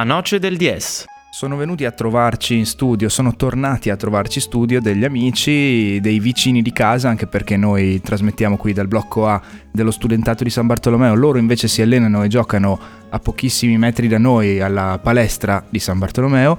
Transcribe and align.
La 0.00 0.06
noce 0.06 0.38
del 0.38 0.56
DS. 0.56 1.04
Sono 1.30 1.56
venuti 1.56 1.84
a 1.84 1.90
trovarci 1.90 2.56
in 2.56 2.64
studio, 2.64 3.10
sono 3.10 3.36
tornati 3.36 3.90
a 3.90 3.96
trovarci 3.96 4.38
in 4.38 4.44
studio 4.44 4.80
degli 4.80 5.04
amici, 5.04 6.00
dei 6.00 6.18
vicini 6.20 6.62
di 6.62 6.72
casa, 6.72 7.10
anche 7.10 7.26
perché 7.26 7.58
noi 7.58 8.00
trasmettiamo 8.00 8.56
qui 8.56 8.72
dal 8.72 8.88
blocco 8.88 9.26
A 9.28 9.38
dello 9.70 9.90
studentato 9.90 10.42
di 10.42 10.48
San 10.48 10.66
Bartolomeo, 10.66 11.14
loro 11.14 11.36
invece 11.36 11.68
si 11.68 11.82
allenano 11.82 12.22
e 12.22 12.28
giocano 12.28 12.80
a 13.10 13.18
pochissimi 13.18 13.76
metri 13.76 14.08
da 14.08 14.16
noi 14.16 14.62
alla 14.62 14.98
palestra 15.02 15.62
di 15.68 15.78
San 15.78 15.98
Bartolomeo. 15.98 16.56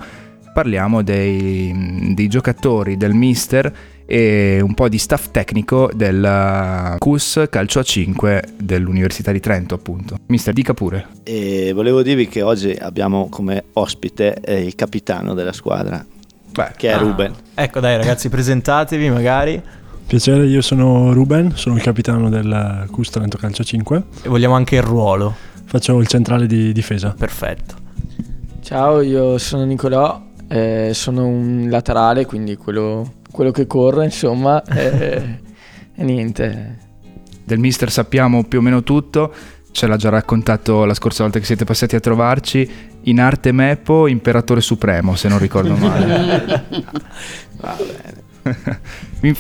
Parliamo 0.54 1.02
dei, 1.02 2.14
dei 2.14 2.28
giocatori, 2.28 2.96
del 2.96 3.16
mister 3.16 3.74
e 4.12 4.60
un 4.60 4.74
po' 4.74 4.90
di 4.90 4.98
staff 4.98 5.30
tecnico 5.32 5.90
del 5.94 6.98
CUS 6.98 7.46
Calcio 7.50 7.80
a 7.80 7.84
5 7.84 8.44
dell'Università 8.58 9.32
di 9.32 9.40
Trento, 9.40 9.74
appunto. 9.74 10.18
Mister, 10.26 10.54
dica 10.54 10.74
pure. 10.74 11.08
E 11.24 11.72
volevo 11.74 12.02
dirvi 12.02 12.28
che 12.28 12.42
oggi 12.42 12.72
abbiamo 12.72 13.30
come 13.30 13.64
ospite 13.72 14.34
eh, 14.42 14.64
il 14.64 14.76
capitano 14.76 15.34
della 15.34 15.54
squadra, 15.54 16.06
Beh, 16.52 16.74
che 16.76 16.90
è 16.90 16.92
ah. 16.92 16.98
Ruben. 16.98 17.34
Ecco, 17.54 17.80
dai 17.80 17.96
ragazzi, 17.96 18.28
presentatevi 18.28 19.10
magari. 19.10 19.62
Piacere, 20.06 20.46
io 20.46 20.62
sono 20.62 21.14
Ruben, 21.14 21.56
sono 21.56 21.78
il 21.78 21.82
capitano 21.82 22.30
del 22.30 22.90
CUS 22.92 23.12
Trento 23.12 23.38
Calcio 23.38 23.64
5. 23.64 24.04
E 24.24 24.28
vogliamo 24.28 24.56
anche 24.56 24.76
il 24.76 24.84
ruolo. 24.84 25.34
Faccio 25.64 25.98
il 26.02 26.08
centrale 26.08 26.48
di 26.48 26.74
difesa. 26.74 27.16
Perfetto. 27.18 27.76
Ciao, 28.60 29.00
io 29.00 29.38
sono 29.38 29.64
Nicolò, 29.64 30.22
eh, 30.50 30.92
sono 30.94 31.26
un 31.26 31.68
laterale, 31.70 32.26
quindi 32.26 32.58
quello 32.58 33.20
quello 33.32 33.52
che 33.52 33.68
corre, 33.68 34.06
insomma, 34.06 34.64
e, 34.64 35.40
e 35.96 36.04
niente. 36.04 36.78
Del 37.44 37.60
mister 37.60 37.92
sappiamo 37.92 38.44
più 38.44 38.60
o 38.60 38.62
meno 38.62 38.84
tutto, 38.84 39.34
ce 39.72 39.88
l'ha 39.88 39.98
già 39.98 40.10
raccontato 40.10 40.86
la 40.86 40.94
scorsa 40.94 41.24
volta 41.24 41.40
che 41.40 41.46
siete 41.46 41.66
passati 41.66 41.96
a 41.96 42.00
trovarci, 42.00 42.70
in 43.04 43.20
arte 43.20 43.52
Meppo, 43.52 44.08
imperatore 44.08 44.62
supremo, 44.62 45.16
se 45.16 45.28
non 45.28 45.40
ricordo 45.40 45.76
male. 45.76 46.66
Va 47.58 47.78
bene. 47.78 48.30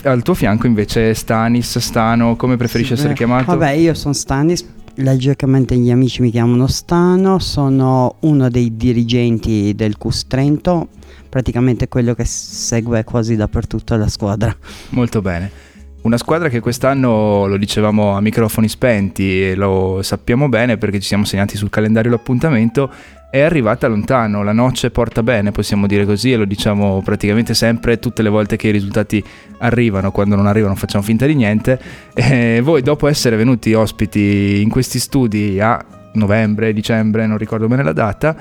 Al 0.03 0.21
tuo 0.21 0.33
fianco 0.35 0.67
invece 0.67 1.13
Stanis, 1.13 1.79
Stano, 1.79 2.35
come 2.35 2.55
preferisci 2.55 2.93
sì, 2.93 2.99
essere 2.99 3.13
chiamato? 3.13 3.45
Vabbè, 3.45 3.71
io 3.71 3.93
sono 3.93 4.13
Stanis, 4.13 4.65
leggermente 4.95 5.75
gli 5.77 5.89
amici 5.89 6.21
mi 6.21 6.29
chiamano 6.29 6.67
Stano, 6.67 7.39
sono 7.39 8.15
uno 8.21 8.49
dei 8.49 8.75
dirigenti 8.75 9.73
del 9.75 9.97
CUS 9.97 10.27
Trento, 10.27 10.89
praticamente 11.31 11.87
quello 11.87 12.13
che 12.13 12.25
segue 12.25 13.05
quasi 13.05 13.37
dappertutto 13.37 13.95
la 13.95 14.09
squadra. 14.09 14.53
Molto 14.89 15.21
bene. 15.21 15.69
Una 16.01 16.17
squadra 16.17 16.49
che 16.49 16.59
quest'anno, 16.59 17.45
lo 17.47 17.57
dicevamo 17.57 18.17
a 18.17 18.21
microfoni 18.21 18.67
spenti 18.67 19.49
e 19.49 19.55
lo 19.55 19.99
sappiamo 20.01 20.49
bene 20.49 20.77
perché 20.77 20.99
ci 20.99 21.07
siamo 21.07 21.23
segnati 21.23 21.55
sul 21.55 21.69
calendario 21.69 22.11
l'appuntamento, 22.11 22.91
è 23.29 23.39
arrivata 23.39 23.87
lontano, 23.87 24.43
la 24.43 24.51
noce 24.51 24.91
porta 24.91 25.23
bene, 25.23 25.51
possiamo 25.51 25.87
dire 25.87 26.03
così, 26.05 26.33
e 26.33 26.35
lo 26.35 26.45
diciamo 26.45 27.01
praticamente 27.01 27.53
sempre 27.53 27.97
tutte 27.97 28.23
le 28.23 28.29
volte 28.29 28.57
che 28.57 28.67
i 28.67 28.71
risultati 28.71 29.23
arrivano, 29.59 30.11
quando 30.11 30.35
non 30.35 30.47
arrivano 30.47 30.75
facciamo 30.75 31.03
finta 31.03 31.25
di 31.25 31.35
niente. 31.35 31.79
E 32.13 32.59
voi 32.61 32.81
dopo 32.81 33.07
essere 33.07 33.37
venuti 33.37 33.73
ospiti 33.73 34.59
in 34.61 34.69
questi 34.69 34.99
studi 34.99 35.59
a 35.61 35.83
novembre, 36.13 36.73
dicembre, 36.73 37.25
non 37.25 37.37
ricordo 37.37 37.67
bene 37.67 37.83
la 37.83 37.93
data, 37.93 38.35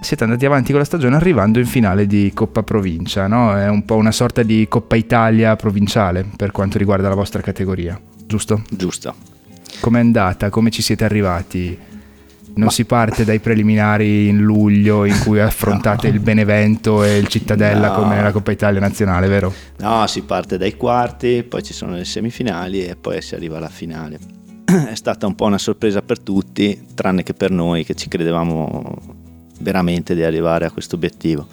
siete 0.00 0.24
andati 0.24 0.46
avanti 0.46 0.70
con 0.70 0.80
la 0.80 0.86
stagione 0.86 1.16
arrivando 1.16 1.58
in 1.58 1.66
finale 1.66 2.06
di 2.06 2.30
Coppa 2.34 2.62
Provincia, 2.62 3.26
no? 3.26 3.56
È 3.56 3.68
un 3.68 3.84
po' 3.84 3.96
una 3.96 4.12
sorta 4.12 4.42
di 4.42 4.66
Coppa 4.68 4.96
Italia 4.96 5.56
provinciale 5.56 6.24
per 6.36 6.52
quanto 6.52 6.78
riguarda 6.78 7.08
la 7.08 7.14
vostra 7.14 7.40
categoria, 7.40 8.00
giusto? 8.24 8.62
Giusto. 8.70 9.14
Com'è 9.80 10.00
andata? 10.00 10.50
Come 10.50 10.70
ci 10.70 10.82
siete 10.82 11.04
arrivati? 11.04 11.78
Non 12.54 12.66
Ma... 12.66 12.70
si 12.70 12.84
parte 12.84 13.24
dai 13.24 13.38
preliminari 13.40 14.28
in 14.28 14.38
luglio 14.38 15.04
in 15.04 15.18
cui 15.18 15.40
affrontate 15.40 16.08
no. 16.08 16.14
il 16.14 16.20
Benevento 16.20 17.02
e 17.02 17.18
il 17.18 17.26
Cittadella 17.28 17.88
no. 17.88 17.94
come 17.94 18.22
la 18.22 18.32
Coppa 18.32 18.52
Italia 18.52 18.80
nazionale, 18.80 19.28
vero? 19.28 19.52
No, 19.78 20.06
si 20.06 20.22
parte 20.22 20.56
dai 20.56 20.76
quarti, 20.76 21.42
poi 21.42 21.62
ci 21.62 21.72
sono 21.72 21.94
le 21.94 22.04
semifinali 22.04 22.84
e 22.84 22.96
poi 22.96 23.20
si 23.20 23.34
arriva 23.34 23.58
alla 23.58 23.68
finale. 23.68 24.18
È 24.64 24.94
stata 24.94 25.26
un 25.26 25.34
po' 25.34 25.44
una 25.44 25.58
sorpresa 25.58 26.00
per 26.00 26.20
tutti, 26.20 26.86
tranne 26.94 27.22
che 27.22 27.34
per 27.34 27.50
noi 27.50 27.84
che 27.84 27.94
ci 27.94 28.08
credevamo 28.08 29.15
veramente 29.60 30.14
di 30.14 30.22
arrivare 30.22 30.66
a 30.66 30.70
questo 30.70 30.96
obiettivo. 30.96 31.46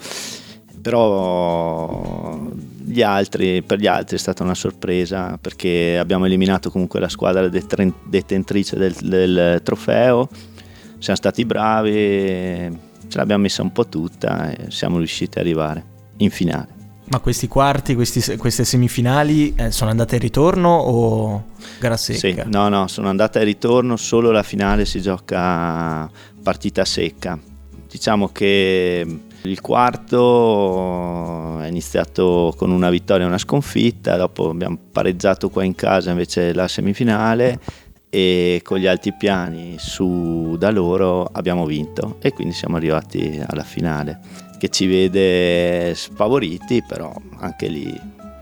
Però 0.80 2.38
gli 2.84 3.00
altri, 3.00 3.62
per 3.62 3.78
gli 3.78 3.86
altri 3.86 4.16
è 4.16 4.18
stata 4.18 4.42
una 4.42 4.54
sorpresa 4.54 5.38
perché 5.40 5.96
abbiamo 5.98 6.26
eliminato 6.26 6.70
comunque 6.70 7.00
la 7.00 7.08
squadra 7.08 7.48
detentrice 7.48 8.76
del, 8.76 8.94
del 9.00 9.60
trofeo, 9.62 10.28
siamo 10.98 11.18
stati 11.18 11.44
bravi, 11.44 11.90
ce 13.08 13.18
l'abbiamo 13.18 13.42
messa 13.42 13.62
un 13.62 13.72
po' 13.72 13.86
tutta 13.86 14.50
e 14.50 14.70
siamo 14.70 14.98
riusciti 14.98 15.38
ad 15.38 15.44
arrivare 15.44 15.84
in 16.18 16.30
finale. 16.30 16.72
Ma 17.06 17.18
questi 17.18 17.48
quarti, 17.48 17.94
questi, 17.94 18.36
queste 18.36 18.64
semifinali 18.64 19.54
eh, 19.54 19.70
sono 19.70 19.90
andate 19.90 20.16
e 20.16 20.18
ritorno 20.18 20.74
o 20.74 21.44
gara 21.78 21.96
secca? 21.98 22.18
Sì, 22.18 22.50
no, 22.50 22.68
no, 22.68 22.86
sono 22.88 23.08
andate 23.08 23.40
e 23.40 23.44
ritorno, 23.44 23.96
solo 23.96 24.30
la 24.30 24.42
finale 24.42 24.84
si 24.86 25.00
gioca 25.02 26.10
partita 26.42 26.84
secca 26.84 27.38
Diciamo 27.94 28.30
che 28.30 29.06
il 29.42 29.60
quarto 29.60 31.60
è 31.60 31.68
iniziato 31.68 32.52
con 32.56 32.72
una 32.72 32.90
vittoria 32.90 33.24
e 33.24 33.28
una 33.28 33.38
sconfitta, 33.38 34.16
dopo 34.16 34.50
abbiamo 34.50 34.76
pareggiato 34.90 35.48
qua 35.48 35.62
in 35.62 35.76
casa 35.76 36.10
invece 36.10 36.52
la 36.52 36.66
semifinale 36.66 37.60
e 38.10 38.62
con 38.64 38.78
gli 38.78 38.88
alti 38.88 39.12
piani 39.12 39.76
su 39.78 40.56
da 40.58 40.72
loro 40.72 41.28
abbiamo 41.30 41.66
vinto 41.66 42.16
e 42.20 42.32
quindi 42.32 42.52
siamo 42.52 42.74
arrivati 42.74 43.40
alla 43.46 43.62
finale 43.62 44.18
che 44.58 44.70
ci 44.70 44.86
vede 44.86 45.94
sfavoriti 45.94 46.82
però 46.82 47.14
anche 47.38 47.68
lì 47.68 48.00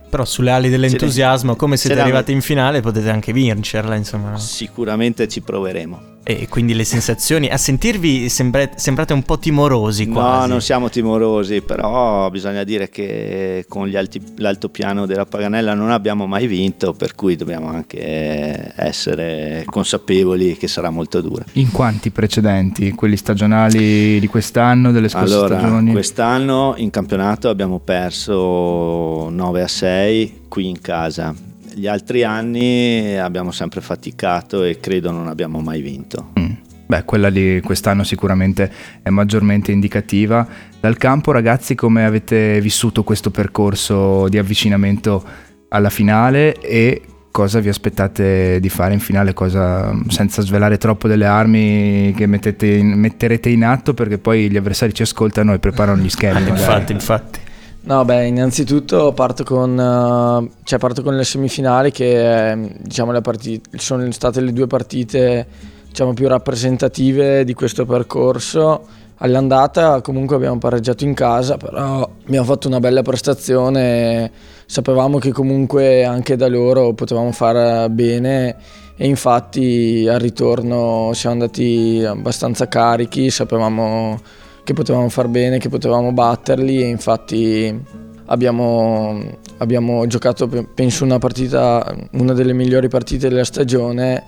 però 0.09 0.25
sulle 0.25 0.51
ali 0.51 0.71
dell'entusiasmo 0.71 1.57
come 1.57 1.77
siete 1.77 2.01
arrivati 2.01 2.33
in 2.33 2.41
finale 2.41 2.81
potete 2.81 3.11
anche 3.11 3.33
vincerla 3.33 3.97
insomma. 3.97 4.39
Sicuramente 4.39 5.29
ci 5.29 5.43
proveremo 5.43 6.11
e 6.25 6.49
quindi 6.49 6.75
le 6.75 6.85
sensazioni, 6.85 7.49
a 7.49 7.57
sentirvi 7.57 8.29
sembrate, 8.29 8.79
sembrate 8.79 9.13
un 9.13 9.23
po' 9.23 9.39
timorosi 9.39 10.07
quasi. 10.07 10.41
No, 10.41 10.47
non 10.47 10.61
siamo 10.61 10.89
timorosi, 10.89 11.63
però 11.63 12.31
bisogna 12.31 12.63
dire 12.63 12.89
che 12.89 13.65
con 13.69 13.93
alti, 13.95 14.21
l'altopiano 14.37 15.07
della 15.07 15.27
Paganella 15.27 15.75
non 15.75 15.91
abbiamo 15.91 16.27
mai 16.27 16.47
vinto, 16.47 16.93
per 16.93 17.15
cui 17.15 17.35
dobbiamo 17.37 17.69
anche 17.69 18.73
essere 18.77 19.65
consapevoli 19.67 20.57
che 20.57 20.69
sarà 20.69 20.91
molto 20.91 21.21
dura. 21.21 21.45
In 21.55 21.73
quanti 21.73 22.11
precedenti? 22.11 22.93
Quelli 22.93 23.17
stagionali 23.17 24.21
di 24.21 24.27
quest'anno, 24.29 24.93
delle 24.93 25.09
scorse 25.09 25.35
allora, 25.35 25.59
stagioni? 25.59 25.91
Quest'anno 25.91 26.75
in 26.77 26.91
campionato 26.91 27.49
abbiamo 27.49 27.81
perso 27.81 29.29
9 29.29 29.63
a 29.63 29.69
6 29.69 30.41
qui 30.49 30.69
in 30.69 30.81
casa 30.81 31.35
gli 31.75 31.87
altri 31.87 32.25
anni 32.25 33.17
abbiamo 33.17 33.51
sempre 33.51 33.81
faticato 33.81 34.63
e 34.65 34.79
credo 34.81 35.11
non 35.11 35.29
abbiamo 35.29 35.61
mai 35.61 35.81
vinto. 35.81 36.33
Mm. 36.39 36.53
Beh, 36.87 37.05
quella 37.05 37.31
di 37.31 37.61
quest'anno 37.65 38.05
sicuramente 38.05 38.71
è 39.03 39.09
maggiormente 39.09 39.73
indicativa. 39.73 40.47
Dal 40.79 40.99
campo, 40.99 41.33
ragazzi, 41.33 41.75
come 41.75 42.05
avete 42.05 42.61
vissuto 42.61 43.03
questo 43.03 43.31
percorso 43.31 44.29
di 44.29 44.37
avvicinamento 44.37 45.25
alla 45.69 45.89
finale 45.89 46.61
e 46.61 47.01
cosa 47.31 47.61
vi 47.61 47.71
aspettate 47.71 48.61
di 48.61 48.69
fare 48.69 48.93
in 48.93 49.01
finale, 49.01 49.33
cosa, 49.33 49.99
senza 50.09 50.43
svelare 50.43 50.77
troppo 50.77 51.09
delle 51.09 51.25
armi 51.25 52.13
che 52.15 52.25
in, 52.25 52.93
metterete 52.99 53.49
in 53.49 53.65
atto 53.65 53.95
perché 53.95 54.19
poi 54.19 54.51
gli 54.51 54.57
avversari 54.59 54.93
ci 54.93 55.01
ascoltano 55.03 55.55
e 55.55 55.59
preparano 55.59 56.03
gli 56.03 56.11
schemi. 56.11 56.47
infatti, 56.47 56.93
infatti. 56.93 57.41
No, 57.85 58.05
beh, 58.05 58.27
innanzitutto 58.27 59.13
parto 59.13 59.43
con, 59.43 59.77
uh, 59.77 60.63
cioè 60.63 60.79
parto 60.79 61.03
con 61.03 61.17
le 61.17 61.25
semifinali 61.25 61.91
che 61.91 62.77
diciamo, 62.79 63.21
partite, 63.21 63.77
sono 63.77 64.09
state 64.13 64.41
le 64.41 64.53
due 64.53 64.69
partite 64.69 65.47
diciamo, 65.89 66.15
più 66.15 66.29
rappresentative 66.29 67.43
di 67.45 67.55
questo 67.55 67.85
percorso. 67.85 68.87
All'andata 69.17 70.01
comunque 70.01 70.37
abbiamo 70.37 70.59
pareggiato 70.59 71.03
in 71.03 71.13
casa, 71.15 71.57
però 71.57 72.09
abbiamo 72.25 72.47
fatto 72.47 72.69
una 72.69 72.79
bella 72.79 73.03
prestazione, 73.03 74.31
sapevamo 74.65 75.19
che 75.19 75.33
comunque 75.33 76.05
anche 76.05 76.37
da 76.37 76.47
loro 76.47 76.93
potevamo 76.93 77.33
fare 77.33 77.91
bene 77.91 78.57
e 78.97 79.09
infatti 79.09 80.07
al 80.09 80.21
ritorno 80.21 81.11
siamo 81.15 81.35
andati 81.35 82.01
abbastanza 82.07 82.69
carichi, 82.69 83.29
sapevamo 83.29 84.21
che 84.65 84.73
potevamo 84.75 85.09
far 85.09 85.29
bene, 85.29 85.59
che 85.59 85.69
potevamo 85.69 86.13
batterli 86.13 86.83
e 86.83 86.87
infatti 86.87 87.81
abbiamo, 88.27 89.21
abbiamo 89.59 90.07
giocato 90.07 90.49
penso 90.75 91.05
una 91.05 91.19
partita, 91.19 91.95
una 92.13 92.33
delle 92.33 92.53
migliori 92.53 92.89
partite 92.89 93.29
della 93.29 93.45
stagione 93.45 94.25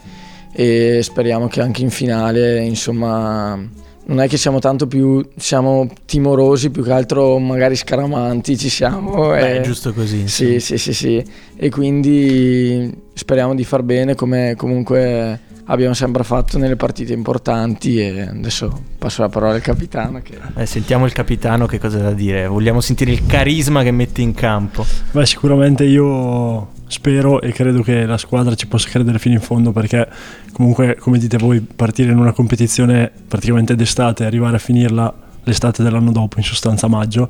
e 0.53 1.01
speriamo 1.03 1.49
che 1.49 1.61
anche 1.61 1.83
in 1.83 1.91
finale 1.91 2.61
insomma 2.61 3.59
non 4.07 4.21
è 4.21 4.29
che 4.29 4.37
siamo 4.37 4.59
tanto 4.59 4.87
più 4.87 5.27
siamo 5.37 5.89
timorosi 6.05 6.71
più 6.71 6.85
che 6.85 6.93
altro 6.93 7.39
magari 7.39 7.75
scaramanti 7.75 8.57
ci 8.57 8.69
siamo 8.69 9.31
Beh, 9.31 9.55
e, 9.55 9.59
è 9.59 9.61
giusto 9.63 9.93
così 9.93 10.29
sì, 10.29 10.61
sì 10.61 10.77
sì 10.77 10.79
sì 10.79 10.93
sì. 10.93 11.25
E 11.57 11.71
quindi 11.71 12.93
speriamo 13.15 13.55
di 13.55 13.65
far 13.65 13.83
bene 13.83 14.15
come 14.15 14.55
comunque 14.57 15.41
abbiamo 15.67 15.95
sempre 15.95 16.25
fatto 16.25 16.59
nelle 16.59 16.77
partite 16.77 17.13
importanti 17.13 17.99
e 17.99 18.21
adesso 18.21 18.83
passo 18.99 19.23
la 19.23 19.29
parola 19.29 19.55
al 19.55 19.61
capitano. 19.61 20.21
Che... 20.23 20.39
Eh, 20.57 20.67
sentiamo 20.67 21.07
il 21.07 21.13
capitano 21.13 21.67
che 21.67 21.79
cosa 21.79 21.99
ha 21.99 22.03
da 22.03 22.13
dire, 22.13 22.47
vogliamo 22.47 22.81
sentire 22.81 23.13
il 23.13 23.27
carisma 23.27 23.83
che 23.83 23.91
mette 23.91 24.21
in 24.23 24.35
campo. 24.35 24.85
Beh, 25.13 25.27
sicuramente 25.27 25.85
io 25.85 26.73
spero 26.87 27.41
e 27.41 27.53
credo 27.53 27.83
che 27.83 28.05
la 28.05 28.19
squadra 28.19 28.55
ci 28.55 28.67
possa 28.67 28.89
credere 28.89 29.19
fino 29.19 29.35
in 29.35 29.41
fondo 29.41 29.73
perché 29.73 30.09
comunque, 30.53 30.97
come 30.99 31.19
dite 31.19 31.39
voi, 31.39 31.61
partire 31.61 32.13
in 32.13 32.19
una 32.19 32.33
competizione 32.33 33.11
praticamente 33.27 33.75
d'estate 33.75 34.23
e 34.23 34.27
arrivare 34.27 34.57
a 34.57 34.61
finirla 34.61 35.13
l'estate 35.45 35.83
dell'anno 35.83 36.13
dopo, 36.13 36.39
in 36.39 36.45
sostanza 36.45 36.87
maggio, 36.89 37.29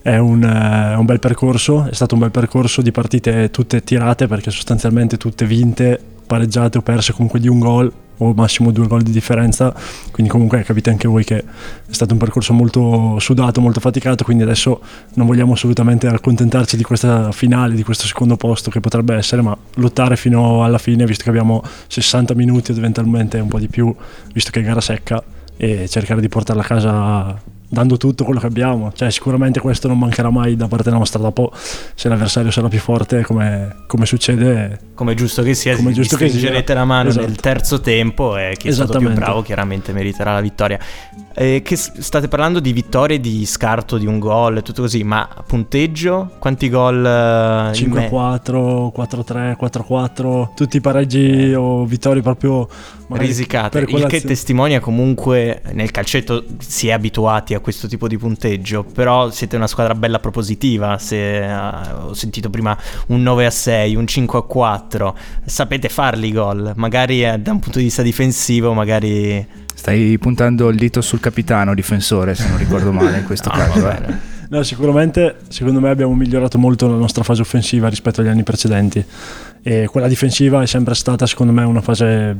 è 0.00 0.16
un, 0.16 0.42
eh, 0.42 0.94
un, 0.94 1.04
bel 1.04 1.18
percorso, 1.18 1.86
è 1.86 1.92
stato 1.92 2.14
un 2.14 2.20
bel 2.20 2.30
percorso 2.30 2.82
di 2.82 2.92
partite 2.92 3.50
tutte 3.50 3.82
tirate 3.82 4.26
perché 4.26 4.50
sostanzialmente 4.50 5.16
tutte 5.16 5.44
vinte, 5.44 6.00
pareggiate 6.28 6.78
o 6.78 6.82
perse 6.82 7.12
comunque 7.12 7.40
di 7.40 7.48
un 7.48 7.58
gol 7.58 7.92
o 8.18 8.32
massimo 8.34 8.70
due 8.70 8.86
gol 8.86 9.02
di 9.02 9.10
differenza, 9.10 9.74
quindi 10.10 10.30
comunque 10.30 10.62
capite 10.62 10.90
anche 10.90 11.08
voi 11.08 11.24
che 11.24 11.38
è 11.38 11.44
stato 11.90 12.12
un 12.12 12.18
percorso 12.18 12.52
molto 12.52 13.18
sudato, 13.18 13.60
molto 13.60 13.80
faticato, 13.80 14.24
quindi 14.24 14.42
adesso 14.42 14.80
non 15.14 15.26
vogliamo 15.26 15.52
assolutamente 15.52 16.06
accontentarci 16.06 16.76
di 16.76 16.82
questa 16.82 17.32
finale, 17.32 17.74
di 17.74 17.82
questo 17.82 18.06
secondo 18.06 18.36
posto 18.36 18.70
che 18.70 18.80
potrebbe 18.80 19.14
essere, 19.14 19.42
ma 19.42 19.56
lottare 19.74 20.16
fino 20.16 20.64
alla 20.64 20.78
fine, 20.78 21.06
visto 21.06 21.24
che 21.24 21.30
abbiamo 21.30 21.62
60 21.86 22.34
minuti 22.34 22.72
eventualmente 22.72 23.38
un 23.38 23.48
po' 23.48 23.58
di 23.58 23.68
più, 23.68 23.94
visto 24.32 24.50
che 24.50 24.60
è 24.60 24.62
gara 24.62 24.80
secca, 24.80 25.22
e 25.56 25.88
cercare 25.88 26.20
di 26.20 26.28
portarla 26.28 26.62
a 26.62 26.64
casa 26.64 27.40
dando 27.68 27.96
tutto 27.96 28.24
quello 28.24 28.40
che 28.40 28.46
abbiamo. 28.46 28.92
Cioè, 28.94 29.10
sicuramente 29.10 29.60
questo 29.60 29.88
non 29.88 29.98
mancherà 29.98 30.30
mai 30.30 30.56
da 30.56 30.66
parte 30.66 30.90
nostra. 30.90 31.20
Dopo, 31.20 31.52
se 31.52 32.08
l'avversario 32.08 32.50
sarà 32.50 32.68
più 32.68 32.78
forte, 32.78 33.22
come, 33.22 33.84
come 33.86 34.06
succede, 34.06 34.80
come 34.94 35.14
giusto 35.14 35.42
che 35.42 35.54
sia, 35.54 35.76
come 35.76 35.92
giusto 35.92 36.16
che 36.16 36.28
stringerete 36.28 36.74
la 36.74 36.84
mano 36.84 37.10
esatto. 37.10 37.26
nel 37.26 37.36
terzo 37.36 37.80
tempo 37.80 38.36
e 38.36 38.54
chi 38.56 38.68
è 38.68 38.72
stato 38.72 38.98
più 38.98 39.12
bravo 39.12 39.42
chiaramente 39.42 39.92
meriterà 39.92 40.32
la 40.32 40.40
vittoria. 40.40 40.78
Eh, 41.34 41.62
che 41.62 41.76
state 41.76 42.26
parlando 42.26 42.58
di 42.58 42.72
vittorie, 42.72 43.20
di 43.20 43.46
scarto 43.46 43.96
di 43.96 44.06
un 44.06 44.18
gol 44.18 44.56
e 44.56 44.62
tutto 44.62 44.82
così, 44.82 45.04
ma 45.04 45.28
punteggio? 45.46 46.32
Quanti 46.38 46.68
gol? 46.68 47.02
5-4, 47.02 48.90
4-3, 48.92 49.56
4-4, 49.56 50.54
tutti 50.54 50.78
i 50.78 50.80
pareggi 50.80 51.52
o 51.54 51.84
vittorie 51.84 52.22
proprio 52.22 52.68
risicate. 53.16 53.78
Il 53.78 54.06
che 54.06 54.20
testimonia 54.20 54.80
comunque 54.80 55.62
nel 55.72 55.90
calcetto 55.90 56.44
si 56.58 56.88
è 56.88 56.92
abituati 56.92 57.54
a 57.54 57.60
questo 57.60 57.88
tipo 57.88 58.08
di 58.08 58.18
punteggio, 58.18 58.84
però 58.84 59.30
siete 59.30 59.56
una 59.56 59.66
squadra 59.66 59.94
bella 59.94 60.18
propositiva. 60.18 60.98
Se, 60.98 61.40
uh, 61.40 62.08
ho 62.08 62.14
sentito 62.14 62.50
prima 62.50 62.76
un 63.08 63.22
9 63.22 63.44
6, 63.50 63.96
un 63.96 64.06
5 64.06 64.46
4, 64.46 65.16
sapete 65.44 65.88
farli 65.88 66.28
i 66.28 66.32
gol, 66.32 66.72
magari 66.76 67.24
eh, 67.24 67.38
da 67.38 67.52
un 67.52 67.60
punto 67.60 67.78
di 67.78 67.84
vista 67.84 68.02
difensivo, 68.02 68.72
magari 68.72 69.66
Stai 69.78 70.18
puntando 70.18 70.68
il 70.70 70.76
dito 70.76 71.00
sul 71.00 71.20
capitano 71.20 71.72
difensore, 71.72 72.34
se 72.34 72.48
non 72.48 72.58
ricordo 72.58 72.90
male 72.90 73.18
in 73.18 73.24
questo 73.24 73.48
no, 73.48 73.56
caso. 73.56 74.36
No, 74.50 74.62
sicuramente 74.62 75.36
secondo 75.48 75.78
me 75.78 75.90
abbiamo 75.90 76.14
migliorato 76.14 76.58
molto 76.58 76.88
la 76.88 76.96
nostra 76.96 77.22
fase 77.22 77.42
offensiva 77.42 77.88
rispetto 77.88 78.22
agli 78.22 78.28
anni 78.28 78.42
precedenti 78.42 79.04
e 79.62 79.86
quella 79.90 80.08
difensiva 80.08 80.62
è 80.62 80.66
sempre 80.66 80.94
stata 80.94 81.26
secondo 81.26 81.52
me 81.52 81.64
una 81.64 81.82
fase 81.82 82.34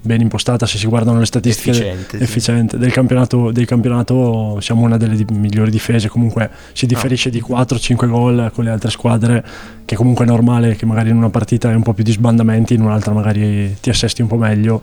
ben 0.00 0.20
impostata 0.20 0.66
se 0.66 0.78
si 0.78 0.86
guardano 0.86 1.18
le 1.18 1.26
statistiche 1.26 1.70
efficiente, 1.70 2.18
efficiente. 2.18 2.76
Sì. 2.76 2.82
Del, 2.82 2.92
campionato, 2.92 3.50
del, 3.50 3.66
campionato, 3.66 4.58
siamo 4.60 4.82
una 4.82 4.96
delle 4.96 5.24
migliori 5.32 5.72
difese 5.72 6.08
comunque 6.08 6.48
si 6.72 6.86
differisce 6.86 7.28
ah. 7.30 7.32
di 7.32 7.42
4-5 7.42 8.08
gol 8.08 8.50
con 8.54 8.62
le 8.62 8.70
altre 8.70 8.90
squadre 8.90 9.44
che 9.84 9.96
comunque 9.96 10.24
è 10.24 10.28
normale 10.28 10.76
che 10.76 10.86
magari 10.86 11.10
in 11.10 11.16
una 11.16 11.30
partita 11.30 11.68
hai 11.70 11.74
un 11.74 11.82
po' 11.82 11.92
più 11.92 12.04
di 12.04 12.12
sbandamenti 12.12 12.74
in 12.74 12.82
un'altra 12.82 13.12
magari 13.12 13.76
ti 13.80 13.90
assesti 13.90 14.22
un 14.22 14.28
po' 14.28 14.36
meglio 14.36 14.80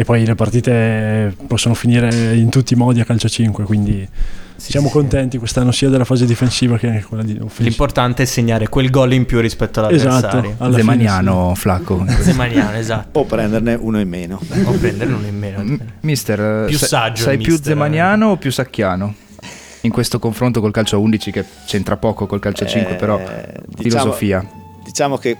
e 0.00 0.04
poi 0.04 0.24
le 0.24 0.36
partite 0.36 1.34
possono 1.48 1.74
finire 1.74 2.36
in 2.36 2.50
tutti 2.50 2.74
i 2.74 2.76
modi 2.76 3.00
a 3.00 3.04
calcio 3.04 3.28
5, 3.28 3.64
quindi 3.64 4.08
sì, 4.54 4.70
siamo 4.70 4.86
sì. 4.86 4.92
contenti 4.92 5.38
quest'anno 5.38 5.72
sia 5.72 5.88
della 5.88 6.04
fase 6.04 6.24
difensiva 6.24 6.78
che 6.78 7.02
quella 7.02 7.24
di 7.24 7.32
offensiva. 7.32 7.64
L'importante 7.68 8.22
è 8.22 8.24
segnare 8.24 8.68
quel 8.68 8.90
gol 8.90 9.12
in 9.14 9.26
più 9.26 9.40
rispetto 9.40 9.80
all'avversario. 9.80 10.50
Esatto, 10.50 10.72
Zemaniano, 10.72 11.52
sì. 11.52 11.60
Flacco. 11.62 12.04
Zemaniano, 12.22 12.76
esatto. 12.76 13.18
O 13.18 13.24
prenderne 13.24 13.74
uno 13.74 13.98
in 13.98 14.08
meno. 14.08 14.40
o 14.66 14.70
prenderne 14.70 15.14
uno 15.14 15.26
in 15.26 15.36
meno. 15.36 15.78
mister, 16.02 16.66
più 16.66 16.78
saggio 16.78 17.24
sei 17.24 17.38
più. 17.38 17.60
Zemaniano 17.60 18.28
o 18.28 18.36
più 18.36 18.52
Sacchiano? 18.52 19.12
In 19.80 19.90
questo 19.90 20.20
confronto 20.20 20.60
col 20.60 20.70
calcio 20.70 21.00
11 21.00 21.32
che 21.32 21.44
c'entra 21.66 21.96
poco 21.96 22.28
col 22.28 22.38
calcio 22.38 22.62
eh, 22.62 22.68
5, 22.68 22.94
però 22.94 23.16
diciamo, 23.18 23.82
filosofia. 23.82 24.48
Diciamo 24.84 25.16
che 25.16 25.36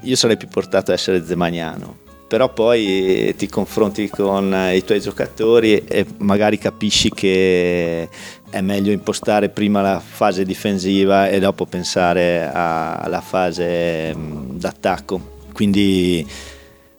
io 0.00 0.16
sarei 0.16 0.36
più 0.36 0.48
portato 0.48 0.90
a 0.90 0.94
essere 0.94 1.24
Zemaniano 1.24 2.08
però 2.30 2.52
poi 2.52 3.34
ti 3.36 3.48
confronti 3.48 4.08
con 4.08 4.54
i 4.72 4.84
tuoi 4.84 5.00
giocatori 5.00 5.82
e 5.84 6.06
magari 6.18 6.58
capisci 6.58 7.10
che 7.10 8.08
è 8.48 8.60
meglio 8.60 8.92
impostare 8.92 9.48
prima 9.48 9.82
la 9.82 9.98
fase 9.98 10.44
difensiva 10.44 11.28
e 11.28 11.40
dopo 11.40 11.66
pensare 11.66 12.48
alla 12.48 13.20
fase 13.20 14.14
d'attacco. 14.16 15.38
Quindi 15.52 16.24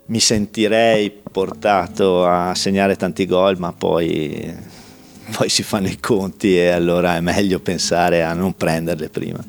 mi 0.07 0.19
sentirei 0.19 1.09
portato 1.31 2.25
a 2.25 2.53
segnare 2.53 2.97
tanti 2.97 3.25
gol, 3.25 3.57
ma 3.57 3.71
poi, 3.71 4.53
poi 5.31 5.47
si 5.47 5.63
fanno 5.63 5.87
i 5.87 5.97
conti 5.97 6.57
e 6.57 6.71
allora 6.71 7.15
è 7.15 7.21
meglio 7.21 7.61
pensare 7.61 8.21
a 8.21 8.33
non 8.33 8.53
prenderle 8.53 9.07
prima. 9.07 9.41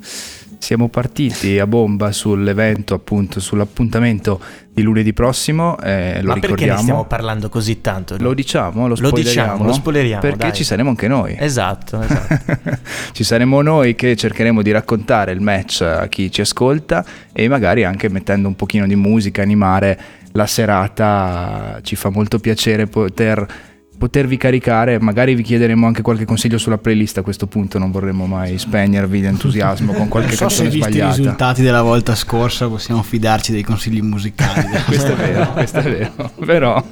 Siamo 0.63 0.87
partiti 0.87 1.59
a 1.59 1.67
bomba 1.67 2.13
sull'evento, 2.13 2.95
appunto, 2.95 3.41
sull'appuntamento 3.41 4.41
di 4.73 4.83
lunedì 4.83 5.13
prossimo. 5.13 5.77
Eh, 5.81 6.23
lo 6.23 6.29
Ma 6.29 6.35
ricordiamo. 6.35 6.41
perché 6.41 6.67
ne 6.67 6.77
stiamo 6.77 7.05
parlando 7.05 7.49
così 7.49 7.81
tanto? 7.81 8.15
Lo 8.21 8.33
diciamo, 8.33 8.87
lo, 8.87 8.95
lo 8.97 9.11
diciamo, 9.11 9.65
lo 9.65 9.73
spoileriamo. 9.73 10.21
Perché 10.21 10.37
dai. 10.37 10.53
ci 10.53 10.63
saremo 10.63 10.91
anche 10.91 11.09
noi. 11.09 11.35
Esatto, 11.37 11.99
esatto. 12.01 12.79
ci 13.11 13.25
saremo 13.25 13.61
noi 13.61 13.97
che 13.97 14.15
cercheremo 14.15 14.63
di 14.63 14.71
raccontare 14.71 15.33
il 15.33 15.41
match 15.41 15.81
a 15.81 16.07
chi 16.07 16.31
ci 16.31 16.43
ascolta 16.43 17.05
e 17.33 17.49
magari 17.49 17.83
anche 17.83 18.09
mettendo 18.09 18.47
un 18.47 18.55
pochino 18.55 18.87
di 18.87 18.95
musica, 18.95 19.43
animare 19.43 19.99
la 20.31 20.47
serata. 20.47 21.81
Ci 21.83 21.97
fa 21.97 22.09
molto 22.11 22.39
piacere 22.39 22.87
poter 22.87 23.72
potervi 24.03 24.37
caricare, 24.37 24.99
magari 24.99 25.37
vi 25.37 25.45
chiederemo 25.45 25.87
anche 25.87 26.03
qualche 26.03 26.25
consiglio 26.25 26.59
sulla 26.59 26.77
playlist 26.77 27.19
a 27.19 27.23
questo 27.23 27.47
punto, 27.47 27.79
non 27.79 27.93
vorremmo 27.93 28.27
mai 28.27 28.59
spegnervi 28.59 29.21
di 29.21 29.27
entusiasmo 29.27 29.93
con 29.93 30.09
qualche 30.09 30.35
so 30.35 30.47
canzone 30.47 30.71
se 30.71 30.75
visti 30.75 30.91
sbagliata. 30.91 31.15
i 31.15 31.19
risultati 31.19 31.63
della 31.63 31.83
volta 31.83 32.17
scorsa 32.17 32.67
possiamo 32.67 33.01
fidarci 33.05 33.53
dei 33.53 33.63
consigli 33.63 34.03
musicali. 34.03 34.67
questo 34.87 35.13
è 35.13 35.15
vero, 35.15 35.53
questo 35.53 35.79
è 35.79 35.83
vero, 35.85 36.33
però 36.45 36.85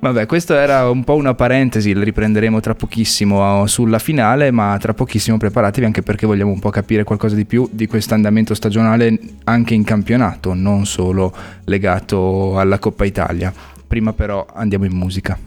Vabbè, 0.00 0.26
questa 0.26 0.60
era 0.60 0.90
un 0.90 1.04
po' 1.04 1.14
una 1.14 1.32
parentesi, 1.32 1.94
la 1.94 2.02
riprenderemo 2.02 2.60
tra 2.60 2.74
pochissimo 2.74 3.66
sulla 3.66 3.98
finale, 3.98 4.50
ma 4.50 4.76
tra 4.78 4.92
pochissimo 4.92 5.38
preparatevi 5.38 5.86
anche 5.86 6.02
perché 6.02 6.26
vogliamo 6.26 6.50
un 6.50 6.58
po' 6.58 6.70
capire 6.70 7.04
qualcosa 7.04 7.34
di 7.34 7.46
più 7.46 7.66
di 7.72 7.86
questo 7.86 8.12
andamento 8.12 8.52
stagionale 8.52 9.18
anche 9.44 9.72
in 9.72 9.84
campionato, 9.84 10.52
non 10.52 10.84
solo 10.84 11.32
legato 11.64 12.58
alla 12.58 12.78
Coppa 12.78 13.06
Italia. 13.06 13.70
Prima 13.92 14.14
però 14.14 14.46
andiamo 14.50 14.86
in 14.86 14.94
musica. 14.94 15.38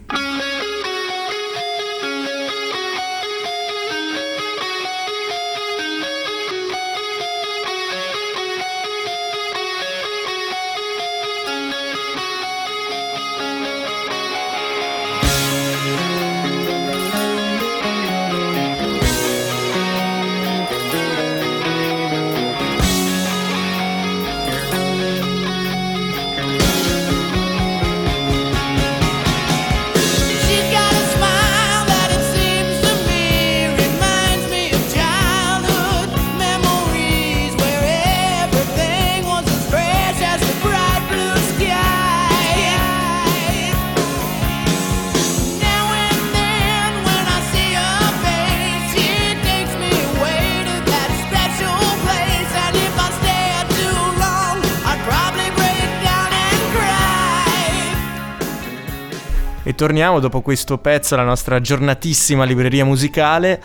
Torniamo 59.76 60.18
dopo 60.20 60.40
questo 60.40 60.78
pezzo 60.78 61.14
alla 61.14 61.22
nostra 61.22 61.60
giornatissima 61.60 62.44
libreria 62.44 62.84
musicale. 62.84 63.62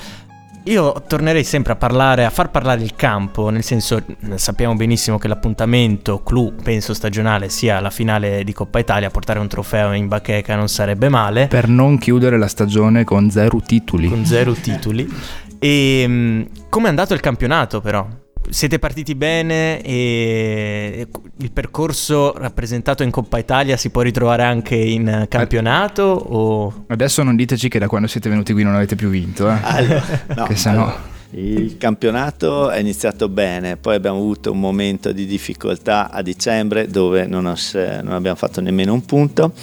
io 0.65 1.01
tornerei 1.07 1.43
sempre 1.43 1.73
a 1.73 1.75
parlare, 1.75 2.25
a 2.25 2.29
far 2.29 2.51
parlare 2.51 2.83
il 2.83 2.93
campo, 2.95 3.49
nel 3.49 3.63
senso 3.63 4.03
sappiamo 4.35 4.75
benissimo 4.75 5.17
che 5.17 5.27
l'appuntamento 5.27 6.21
clou, 6.21 6.53
penso 6.61 6.93
stagionale, 6.93 7.49
sia 7.49 7.79
la 7.79 7.89
finale 7.89 8.43
di 8.43 8.53
Coppa 8.53 8.77
Italia, 8.77 9.09
portare 9.09 9.39
un 9.39 9.47
trofeo 9.47 9.93
in 9.93 10.07
bacheca 10.07 10.55
non 10.55 10.67
sarebbe 10.67 11.09
male. 11.09 11.47
Per 11.47 11.67
non 11.67 11.97
chiudere 11.97 12.37
la 12.37 12.47
stagione 12.47 13.03
con 13.05 13.31
zero 13.31 13.59
titoli. 13.65 14.07
Con 14.07 14.25
zero 14.25 14.53
titoli. 14.53 15.09
E 15.57 16.05
mm, 16.07 16.41
come 16.69 16.85
è 16.87 16.89
andato 16.89 17.13
il 17.13 17.21
campionato 17.21 17.81
però? 17.81 18.05
Siete 18.51 18.79
partiti 18.79 19.15
bene 19.15 19.81
e 19.81 21.07
il 21.37 21.51
percorso 21.51 22.33
rappresentato 22.37 23.01
in 23.01 23.09
Coppa 23.09 23.37
Italia 23.37 23.77
si 23.77 23.89
può 23.89 24.01
ritrovare 24.01 24.43
anche 24.43 24.75
in 24.75 25.25
campionato? 25.29 26.03
O... 26.03 26.83
Adesso 26.87 27.23
non 27.23 27.37
diteci 27.37 27.69
che 27.69 27.79
da 27.79 27.87
quando 27.87 28.07
siete 28.07 28.27
venuti 28.27 28.51
qui 28.51 28.63
non 28.63 28.75
avete 28.75 28.95
più 28.95 29.09
vinto, 29.09 29.49
eh? 29.49 29.57
Allora, 29.61 30.03
no, 30.35 30.43
che 30.43 30.55
sennò... 30.57 30.81
allora, 30.81 31.01
il 31.31 31.77
campionato 31.77 32.69
è 32.69 32.79
iniziato 32.79 33.29
bene, 33.29 33.77
poi 33.77 33.95
abbiamo 33.95 34.17
avuto 34.17 34.51
un 34.51 34.59
momento 34.59 35.13
di 35.13 35.25
difficoltà 35.25 36.11
a 36.11 36.21
dicembre 36.21 36.87
dove 36.87 37.25
non, 37.27 37.43
non 37.43 38.11
abbiamo 38.11 38.35
fatto 38.35 38.59
nemmeno 38.59 38.91
un 38.93 39.05
punto. 39.05 39.53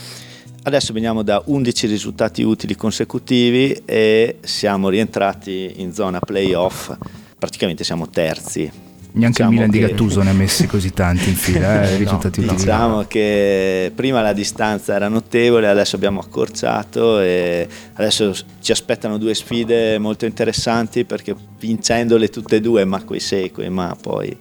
Adesso 0.62 0.94
veniamo 0.94 1.22
da 1.22 1.42
11 1.44 1.86
risultati 1.86 2.42
utili 2.42 2.74
consecutivi 2.74 3.82
e 3.84 4.38
siamo 4.40 4.88
rientrati 4.88 5.74
in 5.76 5.92
zona 5.92 6.20
playoff 6.20 6.96
praticamente 7.38 7.84
siamo 7.84 8.08
terzi. 8.08 8.70
Neanche 9.10 9.42
diciamo 9.42 9.50
il 9.50 9.54
Milan 9.56 9.70
che... 9.70 9.78
di 9.78 9.86
Gattuso 9.86 10.22
ne 10.22 10.30
ha 10.30 10.34
messi 10.34 10.66
così 10.66 10.92
tanti 10.92 11.30
in 11.30 11.34
fila, 11.34 11.88
eh, 11.88 11.96
risultati 11.98 12.44
no, 12.44 12.52
Diciamo 12.52 13.04
che 13.04 13.90
prima 13.94 14.20
la 14.20 14.32
distanza 14.32 14.94
era 14.94 15.08
notevole, 15.08 15.66
adesso 15.66 15.96
abbiamo 15.96 16.20
accorciato 16.20 17.18
e 17.20 17.66
adesso 17.94 18.34
ci 18.60 18.70
aspettano 18.70 19.16
due 19.16 19.34
sfide 19.34 19.98
molto 19.98 20.26
interessanti 20.26 21.04
perché 21.04 21.34
vincendole 21.58 22.28
tutte 22.28 22.56
e 22.56 22.60
due, 22.60 22.84
ma 22.84 23.02
quei 23.02 23.20
sequi, 23.20 23.68
ma 23.70 23.96
poi 24.00 24.36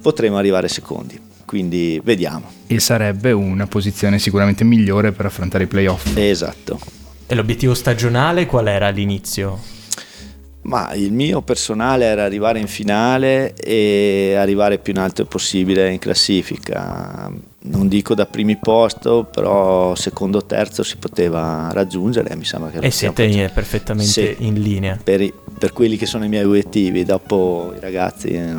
potremo 0.00 0.38
arrivare 0.38 0.68
secondi. 0.68 1.28
Quindi 1.44 2.00
vediamo. 2.02 2.48
E 2.68 2.78
sarebbe 2.78 3.32
una 3.32 3.66
posizione 3.66 4.20
sicuramente 4.20 4.62
migliore 4.62 5.10
per 5.10 5.26
affrontare 5.26 5.64
i 5.64 5.66
playoff. 5.66 6.16
Esatto. 6.16 6.78
E 7.26 7.34
l'obiettivo 7.34 7.74
stagionale 7.74 8.46
qual 8.46 8.68
era 8.68 8.86
all'inizio? 8.86 9.58
Ma 10.70 10.92
il 10.94 11.12
mio 11.12 11.42
personale 11.42 12.04
era 12.04 12.22
arrivare 12.22 12.60
in 12.60 12.68
finale 12.68 13.54
e 13.54 14.36
arrivare 14.36 14.78
più 14.78 14.92
in 14.92 15.00
alto 15.00 15.24
possibile 15.24 15.90
in 15.90 15.98
classifica. 15.98 17.28
Non 17.62 17.88
dico 17.88 18.14
da 18.14 18.24
primi 18.24 18.56
posto, 18.56 19.24
però 19.24 19.96
secondo 19.96 20.38
o 20.38 20.44
terzo 20.44 20.84
si 20.84 20.96
poteva 20.96 21.70
raggiungere. 21.72 22.36
Mi 22.36 22.44
sembra 22.44 22.70
che 22.70 22.78
e 22.86 22.92
siete 22.92 23.26
facendo. 23.26 23.52
perfettamente 23.52 24.10
sì, 24.12 24.36
in 24.38 24.62
linea. 24.62 24.96
Per, 25.02 25.32
per, 25.58 25.72
quelli 25.72 25.96
che 25.96 26.06
sono 26.06 26.24
i 26.24 26.28
miei 26.28 26.44
obiettivi, 26.44 27.02
dopo 27.04 27.74
i 27.76 27.80
ragazzi 27.80 28.28
eh, 28.28 28.54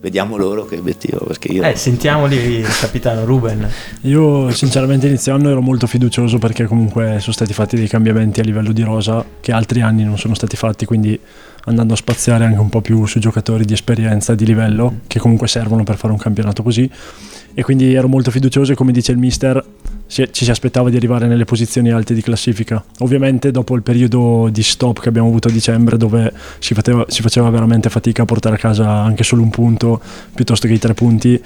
vediamo 0.00 0.36
loro 0.36 0.64
che 0.64 0.76
obiettivo. 0.76 1.24
Perché 1.26 1.48
io... 1.48 1.62
Eh, 1.62 1.76
sentiamoli 1.76 2.36
il 2.36 2.66
capitano 2.80 3.24
Ruben. 3.24 3.68
Io 4.02 4.50
sinceramente 4.50 5.06
inizio 5.06 5.34
anno 5.34 5.50
ero 5.50 5.60
molto 5.60 5.86
fiducioso 5.86 6.38
perché 6.38 6.66
comunque 6.66 7.18
sono 7.20 7.32
stati 7.32 7.52
fatti 7.52 7.76
dei 7.76 7.88
cambiamenti 7.88 8.40
a 8.40 8.44
livello 8.44 8.72
di 8.72 8.82
rosa 8.82 9.24
che 9.40 9.52
altri 9.52 9.80
anni 9.80 10.04
non 10.04 10.18
sono 10.18 10.34
stati 10.34 10.56
fatti, 10.56 10.84
quindi 10.84 11.18
andando 11.64 11.92
a 11.92 11.96
spaziare 11.96 12.44
anche 12.44 12.58
un 12.58 12.68
po' 12.68 12.80
più 12.80 13.04
su 13.06 13.18
giocatori 13.18 13.64
di 13.64 13.74
esperienza, 13.74 14.34
di 14.34 14.46
livello, 14.46 15.00
che 15.06 15.18
comunque 15.18 15.48
servono 15.48 15.84
per 15.84 15.96
fare 15.96 16.12
un 16.12 16.18
campionato 16.18 16.62
così. 16.62 16.90
E 17.58 17.64
quindi 17.64 17.92
ero 17.92 18.06
molto 18.06 18.30
fiducioso 18.30 18.70
e 18.70 18.76
come 18.76 18.92
dice 18.92 19.10
il 19.10 19.18
mister 19.18 19.60
ci 20.06 20.28
si 20.30 20.48
aspettava 20.48 20.90
di 20.90 20.96
arrivare 20.96 21.26
nelle 21.26 21.44
posizioni 21.44 21.90
alte 21.90 22.14
di 22.14 22.22
classifica. 22.22 22.82
Ovviamente 23.00 23.50
dopo 23.50 23.74
il 23.74 23.82
periodo 23.82 24.48
di 24.48 24.62
stop 24.62 25.00
che 25.00 25.08
abbiamo 25.08 25.26
avuto 25.26 25.48
a 25.48 25.50
dicembre 25.50 25.96
dove 25.96 26.32
si 26.60 26.72
faceva, 26.72 27.04
si 27.08 27.20
faceva 27.20 27.50
veramente 27.50 27.90
fatica 27.90 28.22
a 28.22 28.26
portare 28.26 28.54
a 28.54 28.58
casa 28.58 28.88
anche 28.88 29.24
solo 29.24 29.42
un 29.42 29.50
punto 29.50 30.00
piuttosto 30.32 30.68
che 30.68 30.74
i 30.74 30.78
tre 30.78 30.94
punti, 30.94 31.42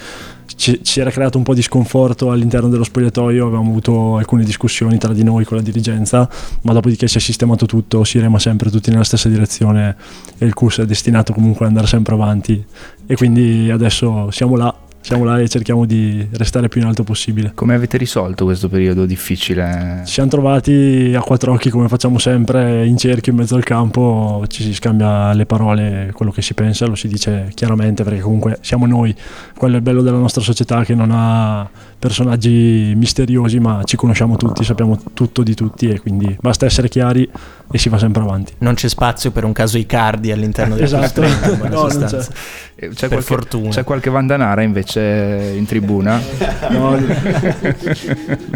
ci, 0.55 0.85
ci, 0.85 1.01
era 1.01 1.11
creato 1.11 1.39
un 1.39 1.45
po' 1.45 1.55
di 1.55 1.63
sconforto 1.63 2.31
all'interno 2.31 2.69
dello 2.69 2.85
spogliatoio, 2.85 3.47
avevamo 3.47 3.71
avuto 3.71 4.19
alcune 4.19 4.45
discussioni 4.45 4.99
tra 4.99 5.15
di 5.15 5.25
noi 5.25 5.47
con 5.47 5.57
la 5.57 5.63
dirigenza, 5.63 6.29
ma 6.61 6.75
dopodiché 6.75 7.09
si 7.09 7.17
è 7.17 7.21
sistemato 7.21 7.65
tutto, 7.65 8.05
si 8.05 8.19
rema 8.19 8.39
sempre 8.39 8.71
tutti 8.71 8.91
nella 8.91 9.05
stessa 9.05 9.31
direzione 9.31 9.97
e 10.37 10.45
il 10.45 10.53
CUS 10.53 10.81
è 10.81 10.85
destinato 10.85 11.33
comunque 11.33 11.65
ad 11.65 11.71
andare 11.71 11.87
sempre 11.87 12.13
avanti. 12.13 12.63
E 13.07 13.17
quindi 13.17 13.71
adesso 13.71 14.31
siamo 14.31 14.57
là 14.57 14.91
siamo 15.03 15.25
là 15.25 15.41
e 15.41 15.49
cerchiamo 15.49 15.85
di 15.85 16.27
restare 16.33 16.69
più 16.69 16.81
in 16.81 16.87
alto 16.87 17.03
possibile. 17.03 17.53
Come 17.55 17.75
avete 17.75 17.99
risolto 17.99 18.45
questo 18.45 18.69
periodo 18.69 19.05
difficile? 19.05 20.03
Ci 20.07 20.13
siamo 20.13 20.31
trovati 20.31 21.13
a 21.15 21.21
quattro 21.21 21.53
occhi 21.53 21.71
come 21.71 21.89
facciamo 21.89 22.19
sempre 22.19 22.87
in 22.87 22.97
cerchio 22.97 23.33
in 23.33 23.39
mezzo 23.39 23.57
al 23.57 23.65
campo, 23.65 24.45
ci 24.47 24.63
si 24.63 24.73
scambia 24.73 25.33
le 25.35 25.45
parole, 25.45 26.11
quello 26.15 26.31
che 26.31 26.41
si 26.41 26.55
pensa 26.55 26.87
lo 26.87 26.95
si 26.95 27.09
dice 27.09 27.51
chiaramente 27.55 28.05
perché 28.05 28.21
comunque 28.21 28.59
siamo 28.61 28.87
noi, 28.87 29.15
quello 29.57 29.75
è 29.75 29.77
il 29.79 29.83
bello 29.83 30.03
della 30.03 30.19
nostra 30.19 30.41
società 30.41 30.85
che 30.85 30.95
non 30.95 31.11
ha 31.13 31.69
personaggi 31.99 32.93
misteriosi 32.97 33.59
ma 33.59 33.83
ci 33.85 33.97
conosciamo 33.97 34.37
tutti, 34.37 34.65
sappiamo 34.65 34.99
tutto 35.13 35.43
di 35.43 35.55
tutti 35.55 35.89
e 35.89 36.01
quindi 36.01 36.37
basta 36.41 36.65
essere 36.67 36.89
chiari 36.89 37.29
e 37.73 37.79
si 37.79 37.89
va 37.89 37.99
sempre 37.99 38.23
avanti. 38.23 38.53
Non 38.59 38.75
c'è 38.75 38.89
spazio 38.89 39.31
per 39.31 39.45
un 39.45 39.53
caso 39.53 39.79
Icardi 39.79 40.31
all'interno 40.31 40.75
del 40.75 40.85
esatto. 40.85 41.23
no, 41.69 41.87
c'è. 41.87 42.27
Eh, 42.75 42.89
c'è, 42.89 43.09
per 43.09 43.09
qualche, 43.09 43.23
fortuna. 43.23 43.69
c'è 43.71 43.83
qualche 43.85 44.11
Vandanara 44.11 44.63
invece 44.63 45.55
in 45.57 45.65
tribuna? 45.67 46.21
no, 46.69 46.97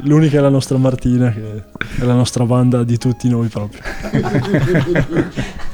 l'unica 0.03 0.39
è 0.39 0.41
la 0.41 0.49
nostra 0.49 0.77
Martina, 0.79 1.33
che 1.33 1.63
è 1.99 2.05
la 2.05 2.15
nostra 2.15 2.45
banda 2.45 2.85
di 2.85 2.99
tutti 2.99 3.29
noi 3.29 3.49
proprio. 3.49 3.81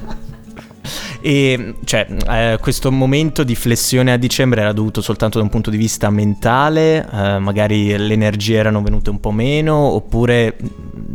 E 1.24 1.74
cioè, 1.84 2.06
eh, 2.28 2.58
questo 2.60 2.90
momento 2.90 3.44
di 3.44 3.54
flessione 3.54 4.12
a 4.12 4.16
dicembre 4.16 4.60
era 4.60 4.72
dovuto 4.72 5.00
soltanto 5.00 5.38
da 5.38 5.44
un 5.44 5.50
punto 5.50 5.70
di 5.70 5.76
vista 5.76 6.10
mentale, 6.10 7.08
eh, 7.08 7.38
magari 7.38 7.96
le 7.96 8.12
energie 8.12 8.56
erano 8.56 8.82
venute 8.82 9.10
un 9.10 9.20
po' 9.20 9.30
meno, 9.30 9.76
oppure 9.76 10.56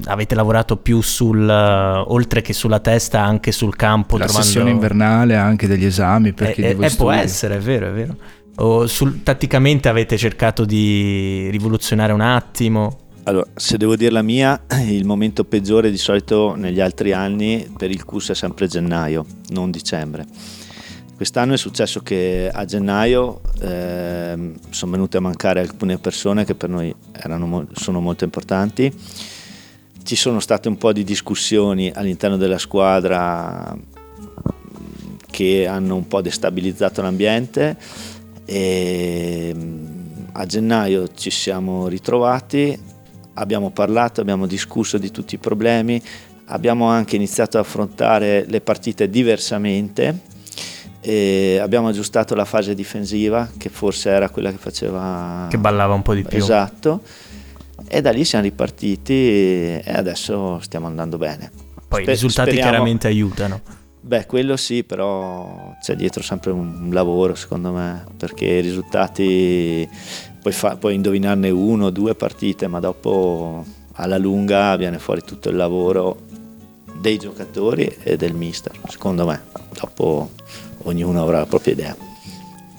avete 0.05 0.33
lavorato 0.33 0.77
più 0.77 1.01
sul, 1.01 1.41
uh, 1.41 2.11
oltre 2.13 2.41
che 2.41 2.53
sulla 2.53 2.79
testa, 2.79 3.21
anche 3.21 3.51
sul 3.51 3.75
campo? 3.75 4.17
La 4.17 4.25
trovando... 4.25 4.47
sessione 4.47 4.69
invernale 4.69 5.35
anche 5.35 5.67
degli 5.67 5.85
esami. 5.85 6.31
Perché 6.31 6.69
eh, 6.69 6.85
eh, 6.85 6.95
può 6.95 7.11
essere, 7.11 7.57
è 7.57 7.59
vero, 7.59 7.87
è 7.87 7.91
vero. 7.91 8.15
O 8.59 8.87
sul, 8.87 9.23
tatticamente 9.23 9.89
avete 9.89 10.17
cercato 10.17 10.65
di 10.65 11.49
rivoluzionare 11.51 12.13
un 12.13 12.21
attimo? 12.21 13.06
Allora, 13.27 13.45
se 13.55 13.75
devo 13.75 13.97
dire 13.97 14.11
la 14.11 14.21
mia, 14.21 14.63
il 14.87 15.05
momento 15.05 15.43
peggiore 15.43 15.91
di 15.91 15.97
solito 15.97 16.55
negli 16.55 16.79
altri 16.79 17.11
anni 17.11 17.69
per 17.77 17.91
il 17.91 18.05
CUS 18.05 18.29
è 18.29 18.33
sempre 18.33 18.67
gennaio, 18.67 19.25
non 19.49 19.69
dicembre. 19.69 20.25
Quest'anno 21.13 21.53
è 21.53 21.57
successo 21.57 21.99
che 21.99 22.49
a 22.49 22.63
gennaio 22.63 23.41
eh, 23.59 24.53
sono 24.69 24.91
venute 24.91 25.17
a 25.17 25.19
mancare 25.19 25.59
alcune 25.59 25.97
persone 25.97 26.45
che 26.45 26.55
per 26.55 26.69
noi 26.69 26.95
erano, 27.11 27.67
sono 27.73 27.99
molto 27.99 28.23
importanti. 28.23 28.93
Ci 30.03 30.15
sono 30.15 30.39
state 30.39 30.69
un 30.69 30.77
po' 30.77 30.93
di 30.93 31.03
discussioni 31.03 31.91
all'interno 31.93 32.37
della 32.37 32.57
squadra 32.57 33.77
che 35.29 35.67
hanno 35.67 35.95
un 35.95 36.07
po' 36.07 36.21
destabilizzato 36.21 37.01
l'ambiente 37.01 37.75
e 38.45 39.53
a 40.31 40.45
gennaio 40.45 41.09
ci 41.13 41.29
siamo 41.29 41.89
ritrovati 41.89 42.95
abbiamo 43.39 43.69
parlato, 43.69 44.21
abbiamo 44.21 44.45
discusso 44.47 44.97
di 44.97 45.11
tutti 45.11 45.35
i 45.35 45.37
problemi, 45.37 46.01
abbiamo 46.45 46.87
anche 46.87 47.15
iniziato 47.15 47.57
ad 47.57 47.65
affrontare 47.65 48.45
le 48.47 48.61
partite 48.61 49.09
diversamente, 49.09 50.35
abbiamo 51.61 51.87
aggiustato 51.87 52.35
la 52.35 52.45
fase 52.45 52.73
difensiva 52.75 53.49
che 53.57 53.69
forse 53.69 54.09
era 54.09 54.29
quella 54.29 54.51
che 54.51 54.57
faceva... 54.57 55.47
Che 55.49 55.57
ballava 55.57 55.93
un 55.93 56.01
po' 56.01 56.13
di 56.13 56.23
più. 56.23 56.37
Esatto, 56.37 57.01
e 57.87 58.01
da 58.01 58.11
lì 58.11 58.25
siamo 58.25 58.43
ripartiti 58.43 59.13
e 59.13 59.83
adesso 59.85 60.59
stiamo 60.59 60.87
andando 60.87 61.17
bene. 61.17 61.51
Poi 61.87 62.01
Sper- 62.01 62.07
i 62.07 62.11
risultati 62.11 62.49
speriamo... 62.49 62.69
chiaramente 62.71 63.07
aiutano. 63.07 63.61
Beh, 63.99 64.25
quello 64.25 64.57
sì, 64.57 64.83
però 64.83 65.75
c'è 65.81 65.95
dietro 65.95 66.23
sempre 66.23 66.51
un 66.51 66.89
lavoro 66.91 67.35
secondo 67.35 67.71
me, 67.71 68.05
perché 68.17 68.45
i 68.45 68.61
risultati 68.61 69.87
puoi, 70.47 70.53
fa, 70.53 70.77
puoi 70.77 70.95
indovinarne 70.95 71.49
uno 71.49 71.85
o 71.85 71.89
due 71.89 72.15
partite, 72.15 72.67
ma 72.67 72.79
dopo 72.79 73.65
alla 73.93 74.17
lunga 74.17 74.75
viene 74.77 74.99
fuori 74.99 75.21
tutto 75.25 75.49
il 75.49 75.55
lavoro 75.55 76.21
dei 76.99 77.17
giocatori 77.17 77.93
e 78.03 78.15
del 78.15 78.33
mister, 78.33 78.73
secondo 78.87 79.25
me. 79.25 79.41
Dopo 79.79 80.31
ognuno 80.83 81.21
avrà 81.21 81.39
la 81.39 81.45
propria 81.45 81.73
idea. 81.73 81.95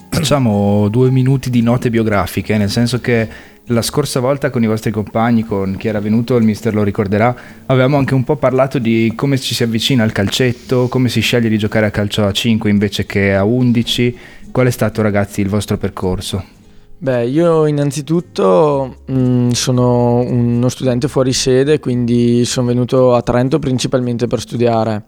Facciamo 0.09 0.87
due 0.89 1.11
minuti 1.11 1.49
di 1.49 1.61
note 1.61 1.89
biografiche, 1.89 2.57
nel 2.57 2.69
senso 2.69 2.99
che 2.99 3.27
la 3.65 3.83
scorsa 3.83 4.19
volta 4.19 4.49
con 4.49 4.63
i 4.63 4.67
vostri 4.67 4.89
compagni, 4.89 5.43
con 5.43 5.75
chi 5.77 5.87
era 5.87 5.99
venuto, 5.99 6.35
il 6.35 6.43
mister 6.43 6.73
lo 6.73 6.81
ricorderà, 6.81 7.35
avevamo 7.67 7.97
anche 7.97 8.15
un 8.15 8.23
po' 8.23 8.35
parlato 8.35 8.79
di 8.79 9.13
come 9.15 9.39
ci 9.39 9.53
si 9.53 9.61
avvicina 9.61 10.03
al 10.03 10.11
calcetto, 10.11 10.87
come 10.87 11.07
si 11.07 11.19
sceglie 11.21 11.49
di 11.49 11.57
giocare 11.59 11.85
a 11.85 11.91
calcio 11.91 12.25
a 12.25 12.31
5 12.31 12.69
invece 12.69 13.05
che 13.05 13.35
a 13.35 13.43
11. 13.43 14.17
Qual 14.51 14.65
è 14.65 14.71
stato 14.71 15.03
ragazzi 15.03 15.41
il 15.41 15.49
vostro 15.49 15.77
percorso? 15.77 16.57
Beh, 17.01 17.27
io 17.27 17.65
innanzitutto 17.65 18.97
mh, 19.05 19.13
mm, 19.13 19.49
sono 19.51 20.19
uno 20.19 20.67
studente 20.67 21.07
fuori 21.07 21.31
sede, 21.31 21.79
quindi 21.79 22.43
sono 22.43 22.67
venuto 22.67 23.15
a 23.15 23.21
Trento 23.21 23.57
principalmente 23.57 24.27
per 24.27 24.41
studiare. 24.41 25.05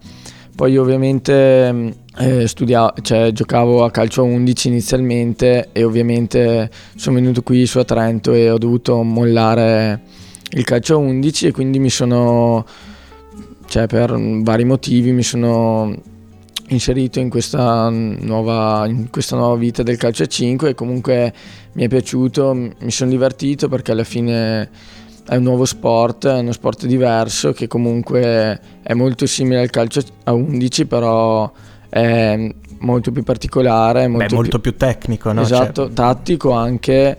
Poi 0.56 0.78
ovviamente 0.78 1.94
eh, 2.16 2.48
studia- 2.48 2.94
cioè, 3.02 3.32
giocavo 3.32 3.84
a 3.84 3.90
calcio 3.90 4.22
a 4.22 4.24
11 4.24 4.68
inizialmente 4.68 5.68
e 5.72 5.84
ovviamente 5.84 6.70
sono 6.96 7.16
venuto 7.16 7.42
qui 7.42 7.66
su 7.66 7.78
a 7.78 7.84
Trento 7.84 8.32
e 8.32 8.50
ho 8.50 8.56
dovuto 8.56 9.02
mollare 9.02 10.00
il 10.52 10.64
calcio 10.64 10.94
a 10.94 10.98
11 10.98 11.48
e 11.48 11.52
quindi 11.52 11.78
mi 11.78 11.90
sono, 11.90 12.64
cioè 13.66 13.86
per 13.86 14.18
vari 14.42 14.64
motivi 14.64 15.12
mi 15.12 15.22
sono 15.22 15.94
inserito 16.72 17.18
in 17.18 17.28
questa 17.28 17.88
nuova, 17.88 18.86
in 18.86 19.10
questa 19.10 19.36
nuova 19.36 19.56
vita 19.56 19.82
del 19.82 19.96
calcio 19.96 20.24
a 20.24 20.26
5 20.26 20.70
e 20.70 20.74
comunque 20.74 21.32
mi 21.72 21.84
è 21.84 21.88
piaciuto, 21.88 22.54
mi 22.54 22.90
sono 22.90 23.10
divertito 23.10 23.68
perché 23.68 23.92
alla 23.92 24.04
fine 24.04 24.68
è 25.26 25.36
un 25.36 25.42
nuovo 25.42 25.64
sport, 25.64 26.26
è 26.26 26.38
uno 26.40 26.52
sport 26.52 26.86
diverso 26.86 27.52
che 27.52 27.68
comunque 27.68 28.60
è 28.82 28.92
molto 28.94 29.26
simile 29.26 29.60
al 29.60 29.70
calcio 29.70 30.02
a 30.24 30.32
11 30.32 30.86
però 30.86 31.50
è 31.88 32.54
molto 32.78 33.12
più 33.12 33.22
particolare, 33.22 34.08
molto, 34.08 34.26
Beh, 34.26 34.34
molto 34.34 34.58
più, 34.58 34.70
più, 34.72 34.76
tecnico, 34.76 35.32
no? 35.32 35.42
Esatto, 35.42 35.84
cioè... 35.84 35.92
tattico 35.92 36.50
anche 36.52 37.18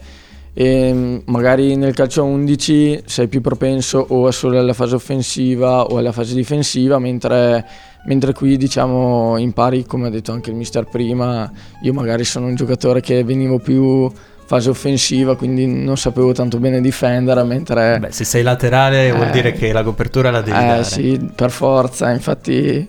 e 0.56 1.24
magari 1.26 1.76
nel 1.76 1.96
calcio 1.96 2.22
a 2.22 2.26
11 2.26 3.04
sei 3.06 3.28
più 3.28 3.42
propenso 3.42 4.06
o 4.10 4.30
solo 4.30 4.60
alla 4.60 4.74
fase 4.74 4.94
offensiva 4.94 5.86
o 5.86 5.98
alla 5.98 6.12
fase 6.12 6.36
difensiva, 6.36 7.00
mentre, 7.00 7.66
mentre 8.06 8.34
qui 8.34 8.58
diciamo 8.58 9.38
impari, 9.38 9.86
come 9.86 10.08
ha 10.08 10.10
detto 10.10 10.32
anche 10.32 10.50
il 10.50 10.56
mister 10.56 10.86
prima, 10.86 11.50
io 11.82 11.94
magari 11.94 12.24
sono 12.24 12.48
un 12.48 12.56
giocatore 12.56 13.02
che 13.02 13.24
venivo 13.24 13.60
più 13.60 14.12
fase 14.46 14.70
offensiva, 14.70 15.36
quindi 15.36 15.66
non 15.66 15.98
sapevo 15.98 16.34
tanto 16.34 16.60
bene 16.60 16.82
difendere. 16.82 17.44
Mentre 17.44 18.00
Beh, 18.00 18.12
se 18.12 18.24
sei 18.24 18.44
laterale 18.44 19.08
eh, 19.08 19.12
vuol 19.12 19.30
dire 19.30 19.54
che 19.54 19.72
la 19.72 19.84
copertura 19.84 20.32
la 20.32 20.42
devi 20.42 20.58
eh, 20.58 20.66
dare. 20.66 20.84
sì, 20.84 21.32
per 21.34 21.52
forza, 21.52 22.12
infatti 22.12 22.88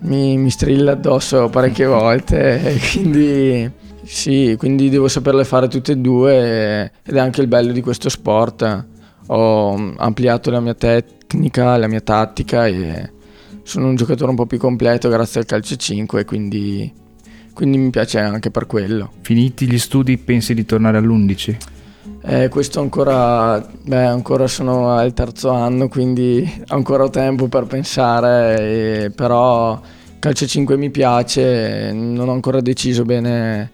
mi, 0.00 0.36
mi 0.36 0.50
strilla 0.50 0.92
addosso 0.92 1.48
parecchie 1.48 1.86
volte, 1.86 2.74
e 2.74 2.80
quindi 2.92 3.70
sì, 4.04 4.56
quindi 4.58 4.88
devo 4.88 5.08
saperle 5.08 5.44
fare 5.44 5.68
tutte 5.68 5.92
e 5.92 5.96
due 5.96 6.90
ed 7.04 7.14
è 7.14 7.20
anche 7.20 7.40
il 7.40 7.46
bello 7.46 7.72
di 7.72 7.80
questo 7.80 8.08
sport. 8.08 8.86
Ho 9.26 9.94
ampliato 9.96 10.50
la 10.50 10.60
mia 10.60 10.74
tecnica, 10.74 11.76
la 11.76 11.86
mia 11.86 12.00
tattica 12.00 12.66
e 12.66 13.10
sono 13.62 13.88
un 13.88 13.96
giocatore 13.96 14.30
un 14.30 14.36
po' 14.36 14.46
più 14.46 14.58
completo 14.58 15.08
grazie 15.08 15.40
al 15.40 15.46
calcio 15.46 15.76
5, 15.76 16.24
quindi 16.24 17.00
quindi 17.52 17.78
mi 17.78 17.90
piace 17.90 18.18
anche 18.18 18.50
per 18.50 18.66
quello. 18.66 19.10
Finiti 19.20 19.70
gli 19.70 19.78
studi 19.78 20.16
pensi 20.18 20.54
di 20.54 20.64
tornare 20.64 20.96
all'11? 20.96 21.56
Eh, 22.24 22.48
questo 22.48 22.80
ancora, 22.80 23.60
beh, 23.60 24.04
ancora 24.04 24.46
sono 24.46 24.90
al 24.90 25.12
terzo 25.12 25.50
anno, 25.50 25.88
quindi 25.88 26.62
ancora 26.68 27.04
ho 27.04 27.10
tempo 27.10 27.48
per 27.48 27.64
pensare, 27.64 29.04
e, 29.04 29.10
però 29.10 29.80
calcio 30.18 30.46
5 30.46 30.76
mi 30.76 30.90
piace, 30.90 31.92
non 31.92 32.28
ho 32.28 32.32
ancora 32.32 32.60
deciso 32.60 33.04
bene, 33.04 33.70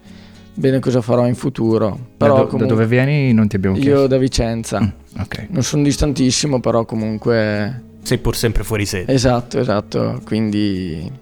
bene 0.54 0.80
cosa 0.80 1.00
farò 1.00 1.26
in 1.26 1.34
futuro. 1.34 1.98
Però, 2.16 2.34
da, 2.34 2.40
do, 2.40 2.46
comunque, 2.46 2.66
da, 2.66 2.82
dove 2.82 2.86
vieni 2.86 3.32
non 3.32 3.48
ti 3.48 3.56
abbiamo 3.56 3.76
chiesto? 3.76 4.00
Io 4.00 4.06
da 4.06 4.16
Vicenza, 4.16 4.80
mm, 4.80 5.20
okay. 5.20 5.46
non 5.50 5.62
sono 5.62 5.82
distantissimo, 5.82 6.58
però 6.60 6.84
comunque... 6.84 7.86
Sei 8.08 8.16
pur 8.16 8.34
sempre 8.34 8.64
fuori 8.64 8.86
sede. 8.86 9.12
Esatto, 9.12 9.58
esatto, 9.58 10.22
quindi 10.24 11.12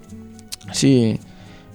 sì 0.71 1.19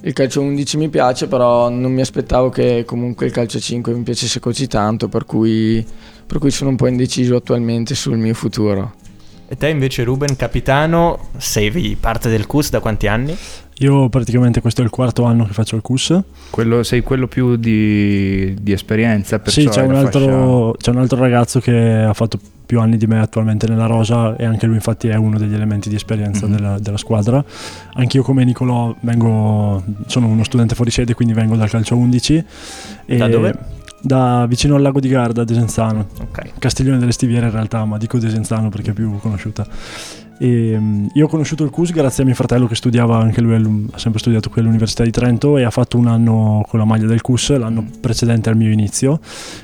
il 0.04 0.14
calcio 0.14 0.40
11 0.40 0.78
mi 0.78 0.88
piace, 0.88 1.26
però 1.26 1.69
non 1.69 1.92
mi 1.92 2.00
aspettavo 2.00 2.49
che 2.49 2.85
comunque 2.87 3.26
il 3.26 3.33
calcio 3.33 3.61
5 3.61 3.92
mi 3.92 4.02
piacesse 4.04 4.40
così 4.40 4.66
tanto, 4.66 5.09
per 5.09 5.26
cui, 5.26 5.85
per 6.26 6.38
cui 6.38 6.50
sono 6.50 6.71
un 6.71 6.76
po' 6.76 6.87
indeciso 6.87 7.37
attualmente 7.37 7.95
sul 7.95 8.16
mio 8.16 8.33
futuro. 8.33 8.95
E 9.47 9.57
te 9.59 9.69
invece 9.69 10.02
Ruben, 10.02 10.35
capitano, 10.35 11.28
sei 11.37 11.95
parte 12.00 12.31
del 12.31 12.47
CUS 12.47 12.71
da 12.71 12.81
quanti 12.81 13.07
anni? 13.07 13.37
Io 13.79 14.09
praticamente 14.09 14.61
questo 14.61 14.83
è 14.83 14.85
il 14.85 14.91
quarto 14.91 15.25
anno 15.25 15.45
che 15.45 15.52
faccio 15.52 15.76
il 15.76 15.83
CUS. 15.83 16.21
Quello, 16.50 16.83
sei 16.83 17.02
quello 17.02 17.26
più 17.26 17.57
di, 17.57 18.55
di 18.61 18.73
esperienza? 18.73 19.41
Sì, 19.45 19.67
c'è 19.67 19.83
un, 19.83 19.95
altro, 19.95 20.75
c'è 20.79 20.91
un, 20.91 20.99
altro, 20.99 21.18
ragazzo 21.18 21.59
che 21.59 21.75
ha 21.75 22.12
fatto 22.12 22.38
più 22.64 22.81
anni 22.81 22.96
di 22.96 23.07
me 23.07 23.20
attualmente 23.20 23.66
nella 23.66 23.87
rosa 23.87 24.37
e 24.37 24.44
anche 24.44 24.66
lui 24.66 24.77
infatti 24.77 25.09
è 25.09 25.14
uno 25.16 25.37
degli 25.37 25.55
elementi 25.55 25.88
di 25.88 25.94
esperienza 25.94 26.46
mm-hmm. 26.46 26.57
della, 26.57 26.79
della, 26.79 26.96
squadra. 26.96 27.42
Anch'io 27.94 28.23
come 28.23 28.44
Nicolò 28.44 28.94
vengo, 29.01 29.83
sono 30.07 30.27
uno 30.29 30.44
studente 30.44 30.75
fuori 30.75 30.90
sede, 30.90 31.14
quindi 31.14 31.35
vengo 31.35 31.57
dal 31.57 31.68
calcio 31.68 31.96
11. 31.96 32.44
da 33.07 33.29
dove? 33.29 33.81
Da 34.01 34.46
vicino 34.46 34.75
al 34.75 34.83
lago 34.83 35.01
di 35.01 35.09
Garda, 35.09 35.44
Desenzano. 35.44 36.09
Okay. 36.20 36.53
Castiglione 36.59 36.99
delle 36.99 37.12
Stiviere 37.12 37.46
in 37.46 37.53
realtà, 37.53 37.85
ma 37.85 37.99
dico 37.99 38.18
Desenzano 38.18 38.68
perché 38.68 38.90
è 38.90 38.94
più 38.94 39.18
conosciuta. 39.18 39.66
E, 40.42 40.76
um, 40.76 41.09
io 41.14 41.26
ho 41.26 41.28
conosciuto 41.28 41.62
il 41.62 41.70
CUS 41.70 41.92
grazie 41.92 42.24
a 42.24 42.26
mio 42.26 42.35
fratello 42.35 42.66
che 42.66 42.74
studiava, 42.74 43.16
anche 43.16 43.40
lui 43.40 43.55
ha 43.55 43.98
sempre 43.98 44.18
studiato 44.18 44.50
qui 44.50 44.61
all'Università 44.61 45.05
di 45.05 45.12
Trento 45.12 45.57
e 45.57 45.62
ha 45.62 45.70
fatto 45.70 45.98
un 45.98 46.09
anno 46.09 46.66
con 46.68 46.81
la 46.81 46.85
maglia 46.85 47.07
del 47.07 47.20
CUS, 47.20 47.57
l'anno 47.57 47.87
precedente 48.00 48.48
al 48.48 48.57
mio 48.57 48.72
inizio, 48.72 49.20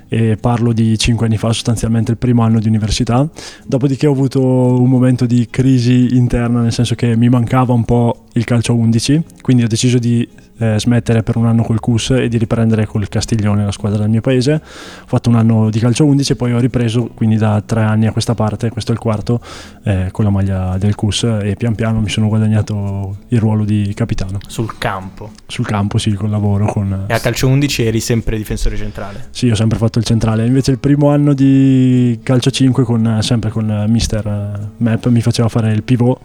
e 0.07 0.37
parlo 0.37 0.73
di 0.73 0.97
cinque 0.97 1.27
anni 1.27 1.37
fa, 1.37 1.53
sostanzialmente 1.53 2.13
il 2.13 2.17
primo 2.17 2.43
anno 2.43 2.61
di 2.61 2.69
università. 2.69 3.29
Dopodiché 3.67 4.07
ho 4.07 4.13
avuto 4.13 4.41
un 4.41 4.89
momento 4.89 5.27
di 5.27 5.49
crisi 5.51 6.15
interna, 6.15 6.61
nel 6.61 6.73
senso 6.73 6.95
che 6.95 7.17
mi 7.17 7.29
mancava 7.29 7.73
un 7.73 7.85
po' 7.85 8.27
il 8.35 8.45
calcio 8.45 8.77
11, 8.77 9.25
quindi 9.41 9.65
ho 9.65 9.67
deciso 9.67 9.99
di 9.99 10.29
eh, 10.59 10.79
smettere 10.79 11.23
per 11.23 11.37
un 11.37 11.47
anno 11.47 11.63
col 11.63 11.81
CUS 11.81 12.11
e 12.11 12.29
di 12.29 12.37
riprendere 12.39 12.87
col 12.87 13.09
Castiglione, 13.09 13.65
la 13.65 13.73
squadra 13.73 14.01
del 14.01 14.11
mio 14.11 14.21
paese. 14.21 14.55
Ho 14.55 15.07
fatto 15.07 15.29
un 15.29 15.37
anno 15.37 15.71
di 15.71 15.79
calcio 15.79 16.05
11 16.05 16.33
e 16.33 16.37
poi 16.37 16.53
ho 16.53 16.59
ripreso, 16.59 17.11
quindi 17.15 17.37
da 17.37 17.63
tre 17.65 17.83
anni 17.83 18.07
a 18.07 18.13
questa 18.13 18.35
parte, 18.35 18.71
questo 18.71 18.93
è 18.93 18.95
il 18.95 19.01
quarto, 19.01 19.41
eh, 19.85 20.09
con 20.11 20.25
la 20.25 20.31
maglia 20.31 20.77
del 20.79 20.95
CUS 20.95 21.25
e 21.43 21.55
pian 21.57 21.75
piano 21.75 22.01
mi 22.01 22.09
sono 22.09 22.29
guadagnato 22.29 23.17
il 23.29 23.39
ruolo 23.41 23.65
di 23.65 23.93
capitano. 23.95 24.39
Sul 24.47 24.77
campo? 24.79 25.31
Sul 25.47 25.67
campo, 25.67 25.99
sì, 25.99 26.13
col 26.15 26.31
lavoro. 26.31 26.67
Con... 26.67 27.05
E 27.07 27.15
a 27.15 27.19
calcio 27.19 27.49
11 27.49 27.85
eri 27.85 28.01
sempre 28.01 28.37
difensore 28.37 28.77
centrale? 28.77 29.29
Sì, 29.31 29.49
ho 29.49 29.55
sempre 29.55 29.79
fatto 29.79 29.99
il 29.99 30.05
centrale. 30.05 30.47
Invece 30.47 30.71
il 30.71 30.79
primo 30.79 31.11
anno 31.11 31.33
di 31.33 32.19
calcio 32.23 32.51
5, 32.51 32.85
con, 32.85 33.19
sempre 33.23 33.51
con 33.51 33.85
Mister 33.89 34.71
Map, 34.77 35.07
mi 35.09 35.21
faceva 35.21 35.49
fare 35.49 35.73
il 35.73 35.83
pivot 35.83 36.21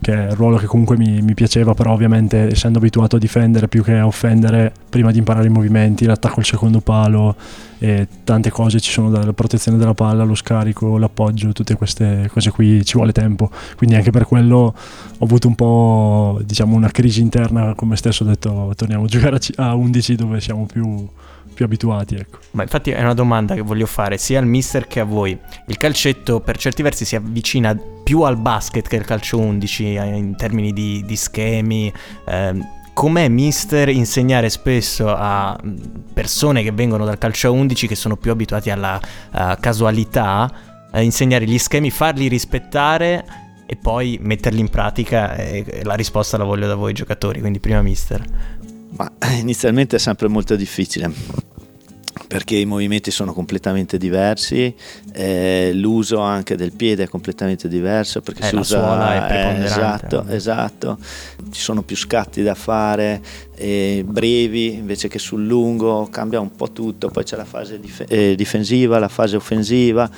che 0.00 0.14
è 0.14 0.30
il 0.30 0.36
ruolo 0.36 0.56
che 0.56 0.66
comunque 0.66 0.96
mi, 0.96 1.20
mi, 1.22 1.34
piaceva, 1.34 1.74
però 1.74 1.92
ovviamente 1.92 2.50
essendo 2.50 2.78
abituato 2.78 3.16
a 3.16 3.18
difendere 3.18 3.68
più 3.68 3.82
che 3.82 3.96
a 3.96 4.06
offendere, 4.06 4.72
prima 4.88 5.10
di 5.10 5.18
imparare 5.18 5.46
i 5.46 5.50
movimenti, 5.50 6.04
l'attacco 6.04 6.38
al 6.40 6.44
secondo 6.44 6.80
palo 6.80 7.34
e 7.78 8.06
tante 8.24 8.50
cose 8.50 8.80
ci 8.80 8.90
sono 8.90 9.10
dalla 9.10 9.32
protezione 9.32 9.78
della 9.78 9.94
palla, 9.94 10.24
lo 10.24 10.34
scarico, 10.34 10.98
l'appoggio, 10.98 11.52
tutte 11.52 11.74
queste 11.74 12.28
cose 12.32 12.50
qui 12.50 12.84
ci 12.84 12.96
vuole 12.96 13.12
tempo. 13.12 13.50
Quindi 13.76 13.96
anche 13.96 14.10
per 14.10 14.24
quello 14.26 14.74
ho 15.18 15.24
avuto 15.24 15.48
un 15.48 15.54
po' 15.54 16.40
diciamo 16.44 16.74
una 16.76 16.90
crisi 16.90 17.20
interna, 17.20 17.74
come 17.74 17.96
stesso 17.96 18.24
ho 18.24 18.26
detto, 18.26 18.72
torniamo 18.76 19.04
a 19.04 19.08
giocare 19.08 19.38
a 19.56 19.74
11 19.74 20.14
dove 20.14 20.40
siamo 20.40 20.66
più 20.66 21.08
più 21.58 21.64
abituati. 21.64 22.14
Ecco. 22.14 22.38
Ma 22.52 22.62
infatti 22.62 22.92
è 22.92 23.02
una 23.02 23.14
domanda 23.14 23.54
che 23.54 23.62
voglio 23.62 23.86
fare 23.86 24.16
sia 24.16 24.38
al 24.38 24.46
mister 24.46 24.86
che 24.86 25.00
a 25.00 25.04
voi. 25.04 25.36
Il 25.66 25.76
calcetto 25.76 26.38
per 26.38 26.56
certi 26.56 26.82
versi 26.82 27.04
si 27.04 27.16
avvicina 27.16 27.76
più 28.04 28.20
al 28.20 28.36
basket 28.36 28.86
che 28.86 28.96
al 28.96 29.04
calcio 29.04 29.38
11 29.38 29.94
eh, 29.96 30.04
in 30.04 30.36
termini 30.36 30.72
di, 30.72 31.02
di 31.04 31.16
schemi. 31.16 31.92
Eh, 32.26 32.76
com'è 32.94 33.28
mister 33.28 33.88
insegnare 33.88 34.50
spesso 34.50 35.12
a 35.12 35.58
mm, 35.60 35.76
persone 36.12 36.62
che 36.62 36.70
vengono 36.70 37.04
dal 37.04 37.18
calcio 37.18 37.52
11 37.52 37.88
che 37.88 37.96
sono 37.96 38.16
più 38.16 38.30
abituati 38.30 38.70
alla 38.70 39.00
uh, 39.32 39.56
casualità, 39.58 40.48
uh, 40.92 41.00
insegnare 41.00 41.44
gli 41.44 41.58
schemi, 41.58 41.90
farli 41.90 42.28
rispettare 42.28 43.24
e 43.66 43.76
poi 43.76 44.18
metterli 44.22 44.60
in 44.60 44.68
pratica 44.68 45.34
e 45.34 45.82
la 45.82 45.94
risposta 45.94 46.36
la 46.36 46.44
voglio 46.44 46.68
da 46.68 46.76
voi 46.76 46.92
giocatori, 46.92 47.40
quindi 47.40 47.58
prima 47.58 47.82
mister. 47.82 48.24
Ma 48.96 49.10
inizialmente 49.38 49.96
è 49.96 49.98
sempre 49.98 50.28
molto 50.28 50.54
difficile 50.54 51.47
perché 52.28 52.56
i 52.56 52.66
movimenti 52.66 53.10
sono 53.10 53.32
completamente 53.32 53.96
diversi, 53.96 54.72
eh, 55.12 55.70
l'uso 55.72 56.20
anche 56.20 56.56
del 56.56 56.72
piede 56.72 57.04
è 57.04 57.08
completamente 57.08 57.68
diverso 57.68 58.20
perché 58.20 58.42
eh, 58.42 58.48
si 58.48 58.56
usa 58.56 59.28
eh, 59.30 59.64
esatto, 59.64 60.26
esatto, 60.28 60.98
ci 61.50 61.60
sono 61.60 61.80
più 61.82 61.96
scatti 61.96 62.42
da 62.42 62.54
fare, 62.54 63.22
eh, 63.56 64.04
brevi 64.06 64.74
invece 64.74 65.08
che 65.08 65.18
sul 65.18 65.46
lungo, 65.46 66.06
cambia 66.10 66.38
un 66.38 66.54
po' 66.54 66.70
tutto, 66.70 67.08
poi 67.08 67.24
c'è 67.24 67.36
la 67.36 67.46
fase 67.46 67.80
dif- 67.80 68.04
eh, 68.06 68.34
difensiva, 68.36 68.98
la 68.98 69.08
fase 69.08 69.34
offensiva, 69.36 70.08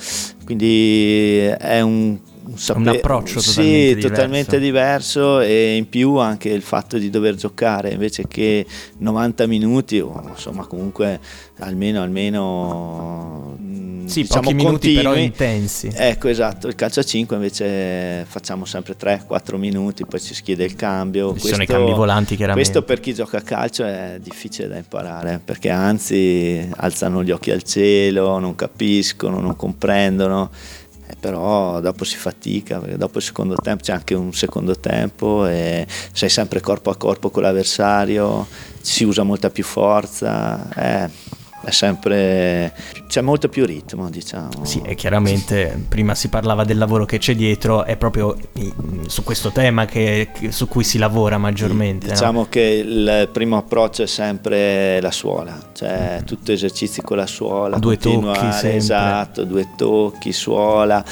quindi 0.43 1.37
è 1.37 1.79
un 1.79 2.19
un, 2.51 2.57
saper... 2.57 2.81
un 2.81 2.87
approccio 2.89 3.39
totalmente, 3.39 3.41
sì, 3.41 3.95
diverso. 3.95 4.07
totalmente 4.07 4.59
diverso 4.59 5.39
e 5.39 5.75
in 5.77 5.89
più 5.89 6.15
anche 6.17 6.49
il 6.49 6.61
fatto 6.61 6.97
di 6.97 7.09
dover 7.09 7.35
giocare 7.35 7.91
invece 7.91 8.27
che 8.27 8.65
90 8.97 9.47
minuti 9.47 9.99
o 9.99 10.21
insomma 10.29 10.65
comunque 10.65 11.19
almeno 11.59 12.01
almeno 12.01 13.57
mm, 13.59 14.05
sì, 14.07 14.21
diciamo 14.21 14.41
pochi 14.41 14.53
minuti 14.55 14.71
continui. 14.71 15.01
però 15.01 15.15
intensi 15.15 15.89
ecco 15.93 16.27
esatto 16.27 16.67
il 16.67 16.75
calcio 16.75 16.99
a 16.99 17.03
5 17.03 17.35
invece 17.35 18.25
facciamo 18.27 18.65
sempre 18.65 18.95
3-4 18.99 19.55
minuti 19.57 20.05
poi 20.05 20.19
ci 20.19 20.41
chiede 20.41 20.65
il 20.65 20.75
cambio 20.75 21.27
ci 21.27 21.39
questo, 21.39 21.49
sono 21.49 21.63
i 21.63 21.67
cambi 21.67 21.91
volanti 21.93 22.35
chiaramente 22.35 22.71
questo 22.71 22.85
per 22.85 22.99
chi 22.99 23.13
gioca 23.13 23.37
a 23.37 23.41
calcio 23.41 23.85
è 23.85 24.17
difficile 24.21 24.67
da 24.67 24.77
imparare 24.77 25.39
perché 25.43 25.69
anzi 25.69 26.69
alzano 26.77 27.23
gli 27.23 27.31
occhi 27.31 27.51
al 27.51 27.63
cielo 27.63 28.39
non 28.39 28.55
capiscono 28.55 29.39
non 29.39 29.55
comprendono 29.55 30.49
però 31.21 31.79
dopo 31.79 32.03
si 32.03 32.17
fatica 32.17 32.79
perché 32.79 32.97
dopo 32.97 33.19
il 33.19 33.23
secondo 33.23 33.55
tempo 33.55 33.83
c'è 33.83 33.93
anche 33.93 34.15
un 34.15 34.33
secondo 34.33 34.75
tempo 34.75 35.45
e 35.45 35.85
sei 36.11 36.29
sempre 36.29 36.59
corpo 36.59 36.89
a 36.89 36.97
corpo 36.97 37.29
con 37.29 37.43
l'avversario, 37.43 38.47
si 38.81 39.03
usa 39.03 39.23
molta 39.23 39.49
più 39.51 39.63
forza. 39.63 40.67
Eh 40.75 41.39
è 41.63 41.71
sempre 41.71 42.73
c'è 43.07 43.21
molto 43.21 43.49
più 43.49 43.65
ritmo 43.65 44.09
diciamo. 44.09 44.63
Sì 44.63 44.81
e 44.83 44.95
chiaramente 44.95 45.79
prima 45.87 46.15
si 46.15 46.29
parlava 46.29 46.63
del 46.63 46.77
lavoro 46.77 47.05
che 47.05 47.17
c'è 47.17 47.35
dietro 47.35 47.83
è 47.83 47.95
proprio 47.97 48.37
su 49.07 49.23
questo 49.23 49.51
tema 49.51 49.85
che, 49.85 50.29
su 50.49 50.67
cui 50.67 50.83
si 50.83 50.97
lavora 50.97 51.37
maggiormente 51.37 52.09
diciamo 52.09 52.39
no? 52.41 52.47
che 52.49 52.83
il 52.85 53.29
primo 53.31 53.57
approccio 53.57 54.03
è 54.03 54.07
sempre 54.07 54.99
la 55.01 55.11
suola 55.11 55.57
cioè 55.73 56.21
tutto 56.25 56.51
esercizi 56.51 57.01
con 57.01 57.17
la 57.17 57.27
suola 57.27 57.77
due 57.77 57.97
tocchi 57.97 58.67
esatto 58.67 59.43
due 59.43 59.69
tocchi 59.75 60.31
suola 60.31 61.03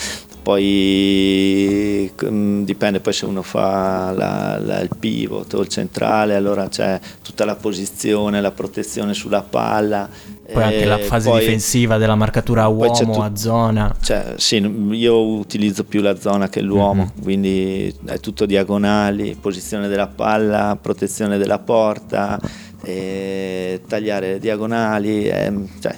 poi 0.50 2.12
mm, 2.26 2.64
dipende 2.64 3.00
poi 3.02 3.14
se 3.14 3.26
uno 3.26 3.44
fa 3.44 4.12
la, 4.16 4.58
la, 4.60 4.80
il 4.80 4.90
pivot 4.98 5.54
o 5.54 5.62
il 5.62 5.68
centrale, 5.68 6.34
allora 6.34 6.68
c'è 6.68 7.00
tutta 7.22 7.46
la 7.46 7.56
posizione, 7.56 8.42
la 8.42 8.50
protezione 8.50 9.14
sulla 9.14 9.44
palla. 9.44 10.10
Poi 10.52 10.64
anche 10.64 10.86
la 10.86 10.98
fase 10.98 11.30
poi, 11.30 11.42
difensiva 11.42 11.98
della 11.98 12.16
marcatura 12.16 12.64
a 12.64 12.68
uomo, 12.68 13.12
tu, 13.12 13.20
a 13.20 13.36
zona. 13.36 13.96
Cioè, 14.02 14.34
sì, 14.38 14.56
io 14.56 15.24
utilizzo 15.24 15.84
più 15.84 16.02
la 16.02 16.20
zona 16.20 16.50
che 16.50 16.62
l'uomo, 16.62 17.04
mm-hmm. 17.04 17.22
quindi 17.24 17.96
è 18.06 18.20
tutto 18.20 18.48
diagonali, 18.48 19.38
posizione 19.40 19.88
della 19.88 20.08
palla, 20.08 20.76
protezione 20.82 21.38
della 21.38 21.60
porta, 21.60 22.40
tagliare 22.82 24.32
le 24.32 24.40
diagonali. 24.40 25.26
È, 25.26 25.54
cioè, 25.80 25.96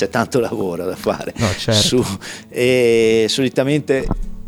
c'è 0.00 0.08
tanto 0.08 0.40
lavoro 0.40 0.86
da 0.86 0.96
fare. 0.96 1.34
No, 1.36 1.46
certo. 1.58 1.80
Su, 1.80 2.04
e 2.48 3.26
solitamente 3.28 4.06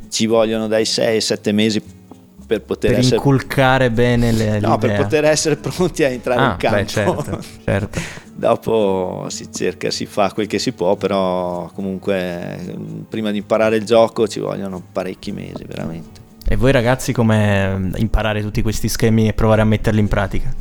ci 0.09 0.25
vogliono 0.27 0.67
dai 0.67 0.87
6 0.87 1.07
ai 1.07 1.21
7 1.21 1.53
mesi 1.53 1.83
per 2.47 2.63
poter 2.63 2.91
per 2.91 2.99
essere... 3.01 3.17
inculcare 3.17 3.91
bene 3.91 4.33
le 4.33 4.61
no, 4.61 4.79
per 4.79 4.97
poter 4.97 5.25
essere 5.25 5.57
pronti 5.57 6.05
a 6.05 6.09
entrare 6.09 6.41
ah, 6.41 6.51
in 6.53 6.57
campo. 6.57 6.77
Beh, 6.77 6.87
certo, 6.87 7.45
certo. 7.65 8.01
Dopo 8.35 9.27
si 9.29 9.53
cerca, 9.53 9.91
si 9.91 10.07
fa 10.07 10.33
quel 10.33 10.47
che 10.47 10.59
si 10.59 10.73
può, 10.73 10.97
però 10.97 11.71
comunque 11.75 12.75
prima 13.09 13.31
di 13.31 13.39
imparare 13.39 13.77
il 13.77 13.85
gioco 13.85 14.27
ci 14.27 14.41
vogliono 14.41 14.83
parecchi 14.91 15.33
mesi, 15.33 15.65
veramente. 15.67 16.21
E 16.49 16.57
voi 16.57 16.73
ragazzi 16.73 17.13
come 17.13 17.91
imparare 17.97 18.41
tutti 18.41 18.63
questi 18.63 18.89
schemi 18.89 19.29
e 19.29 19.35
provare 19.35 19.61
a 19.61 19.65
metterli 19.67 20.01
in 20.01 20.09
pratica? 20.09 20.53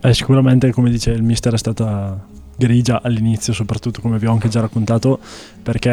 Eh, 0.00 0.14
sicuramente, 0.14 0.72
come 0.72 0.90
dice 0.90 1.12
il 1.12 1.22
mister, 1.22 1.54
è 1.54 1.58
stata 1.58 2.30
grigia 2.56 3.00
all'inizio, 3.02 3.52
soprattutto 3.52 4.00
come 4.00 4.18
vi 4.18 4.26
ho 4.26 4.32
anche 4.32 4.48
già 4.48 4.60
raccontato, 4.60 5.18
perché 5.62 5.90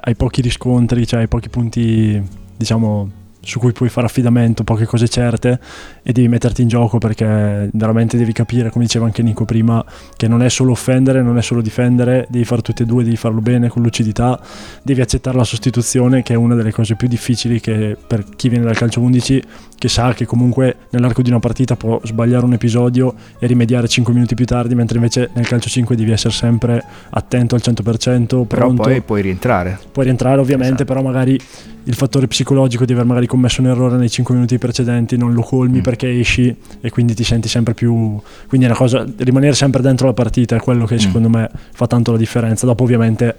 hai 0.00 0.14
pochi 0.14 0.40
riscontri, 0.40 1.06
cioè 1.06 1.20
hai 1.20 1.28
pochi 1.28 1.48
punti, 1.48 2.22
diciamo, 2.56 3.10
su 3.40 3.58
cui 3.58 3.72
puoi 3.72 3.88
fare 3.88 4.06
affidamento, 4.06 4.64
poche 4.64 4.84
cose 4.84 5.08
certe 5.08 5.58
e 6.02 6.12
devi 6.12 6.28
metterti 6.28 6.62
in 6.62 6.68
gioco 6.68 6.98
perché 6.98 7.68
veramente 7.72 8.16
devi 8.16 8.32
capire, 8.32 8.70
come 8.70 8.84
diceva 8.84 9.06
anche 9.06 9.22
Nico 9.22 9.44
prima, 9.44 9.84
che 10.16 10.28
non 10.28 10.42
è 10.42 10.48
solo 10.48 10.72
offendere, 10.72 11.22
non 11.22 11.38
è 11.38 11.42
solo 11.42 11.60
difendere, 11.60 12.26
devi 12.28 12.44
fare 12.44 12.62
tutte 12.62 12.82
e 12.82 12.86
due, 12.86 13.04
devi 13.04 13.16
farlo 13.16 13.40
bene, 13.40 13.68
con 13.68 13.82
lucidità, 13.82 14.38
devi 14.82 15.00
accettare 15.00 15.36
la 15.36 15.44
sostituzione 15.44 16.22
che 16.22 16.34
è 16.34 16.36
una 16.36 16.54
delle 16.54 16.72
cose 16.72 16.94
più 16.94 17.08
difficili 17.08 17.60
che 17.60 17.96
per 18.06 18.24
chi 18.36 18.48
viene 18.48 18.64
dal 18.64 18.76
calcio 18.76 19.00
11 19.00 19.42
che 19.78 19.88
sa 19.88 20.12
che 20.12 20.26
comunque 20.26 20.76
nell'arco 20.90 21.22
di 21.22 21.30
una 21.30 21.38
partita 21.38 21.76
può 21.76 22.00
sbagliare 22.02 22.44
un 22.44 22.52
episodio 22.52 23.14
e 23.38 23.46
rimediare 23.46 23.86
5 23.86 24.12
minuti 24.12 24.34
più 24.34 24.44
tardi, 24.44 24.74
mentre 24.74 24.96
invece 24.96 25.30
nel 25.34 25.46
calcio 25.46 25.68
5 25.68 25.94
devi 25.94 26.10
essere 26.10 26.34
sempre 26.34 26.82
attento 27.10 27.54
al 27.54 27.60
100%, 27.64 27.82
pronto. 27.84 28.46
Però 28.46 28.74
poi 28.74 29.00
puoi 29.02 29.22
rientrare. 29.22 29.78
Puoi 29.92 30.06
rientrare 30.06 30.40
ovviamente, 30.40 30.82
esatto. 30.82 30.92
però 30.92 31.02
magari 31.06 31.40
il 31.84 31.94
fattore 31.94 32.26
psicologico 32.26 32.84
di 32.84 32.92
aver 32.92 33.04
magari 33.04 33.26
commesso 33.28 33.60
un 33.60 33.68
errore 33.68 33.96
nei 33.96 34.10
5 34.10 34.34
minuti 34.34 34.58
precedenti 34.58 35.16
non 35.16 35.32
lo 35.32 35.42
colmi 35.42 35.78
mm. 35.78 35.82
perché 35.82 36.18
esci 36.18 36.54
e 36.80 36.90
quindi 36.90 37.14
ti 37.14 37.22
senti 37.22 37.48
sempre 37.48 37.74
più 37.74 38.20
quindi 38.48 38.66
è 38.66 38.70
una 38.70 38.78
cosa 38.78 39.06
rimanere 39.18 39.54
sempre 39.54 39.80
dentro 39.82 40.06
la 40.06 40.12
partita 40.12 40.56
è 40.56 40.60
quello 40.60 40.84
che 40.84 40.96
mm. 40.96 40.98
secondo 40.98 41.28
me 41.28 41.48
fa 41.72 41.86
tanto 41.86 42.10
la 42.10 42.18
differenza 42.18 42.66
dopo 42.66 42.82
ovviamente 42.82 43.36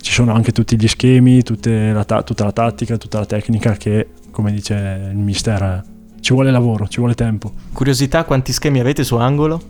ci 0.00 0.12
sono 0.12 0.32
anche 0.32 0.52
tutti 0.52 0.76
gli 0.76 0.88
schemi 0.88 1.42
la 1.62 2.04
ta- 2.04 2.22
tutta 2.22 2.44
la 2.44 2.52
tattica 2.52 2.96
tutta 2.96 3.18
la 3.18 3.26
tecnica 3.26 3.72
che 3.72 4.08
come 4.30 4.52
dice 4.52 5.10
il 5.10 5.18
mister 5.18 5.82
ci 6.20 6.32
vuole 6.32 6.50
lavoro 6.50 6.88
ci 6.88 6.98
vuole 6.98 7.14
tempo 7.14 7.52
curiosità 7.72 8.24
quanti 8.24 8.52
schemi 8.52 8.80
avete 8.80 9.04
su 9.04 9.16
angolo? 9.16 9.60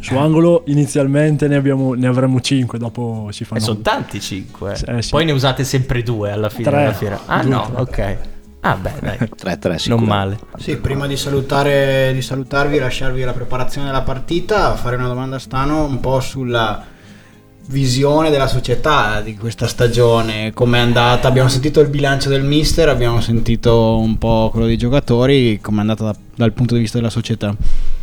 Su 0.00 0.16
angolo 0.18 0.64
inizialmente 0.66 1.48
ne, 1.48 1.56
abbiamo, 1.56 1.94
ne 1.94 2.06
avremo 2.06 2.38
5, 2.38 2.78
dopo 2.78 3.28
si 3.30 3.44
fanno... 3.44 3.60
E 3.60 3.64
sono 3.64 3.78
tanti 3.78 4.20
5. 4.20 4.76
Eh, 4.86 5.02
sì. 5.02 5.10
Poi 5.10 5.24
ne 5.24 5.32
usate 5.32 5.64
sempre 5.64 6.02
2 6.02 6.30
alla 6.30 6.50
fine 6.50 6.64
tre, 6.64 6.76
della 6.76 6.92
fiera. 6.92 7.20
Ah 7.24 7.40
due, 7.40 7.50
no, 7.50 7.70
tre. 7.72 7.80
ok. 7.80 8.18
Ah 8.66 8.76
beh, 8.76 8.92
dai. 9.00 9.18
3-3 9.58 9.88
Non 9.88 10.04
male. 10.04 10.38
Sì, 10.56 10.76
prima 10.78 11.06
di, 11.06 11.18
salutare, 11.18 12.12
di 12.14 12.22
salutarvi, 12.22 12.78
lasciarvi 12.78 13.22
la 13.22 13.34
preparazione 13.34 13.88
della 13.88 14.00
partita, 14.00 14.74
fare 14.74 14.96
una 14.96 15.06
domanda 15.06 15.36
a 15.36 15.38
Stano 15.38 15.84
un 15.84 16.00
po' 16.00 16.20
sulla 16.20 16.82
visione 17.66 18.30
della 18.30 18.46
società 18.46 19.20
di 19.20 19.36
questa 19.36 19.66
stagione, 19.66 20.52
come 20.54 20.78
è 20.78 20.80
andata. 20.80 21.28
Abbiamo 21.28 21.50
sentito 21.50 21.80
il 21.80 21.88
bilancio 21.88 22.30
del 22.30 22.42
mister, 22.42 22.88
abbiamo 22.88 23.20
sentito 23.20 23.98
un 23.98 24.16
po' 24.16 24.48
quello 24.50 24.66
dei 24.66 24.78
giocatori, 24.78 25.60
come 25.60 25.78
è 25.78 25.80
andata 25.80 26.04
da, 26.04 26.16
dal 26.34 26.52
punto 26.52 26.74
di 26.74 26.80
vista 26.80 26.96
della 26.96 27.10
società. 27.10 27.54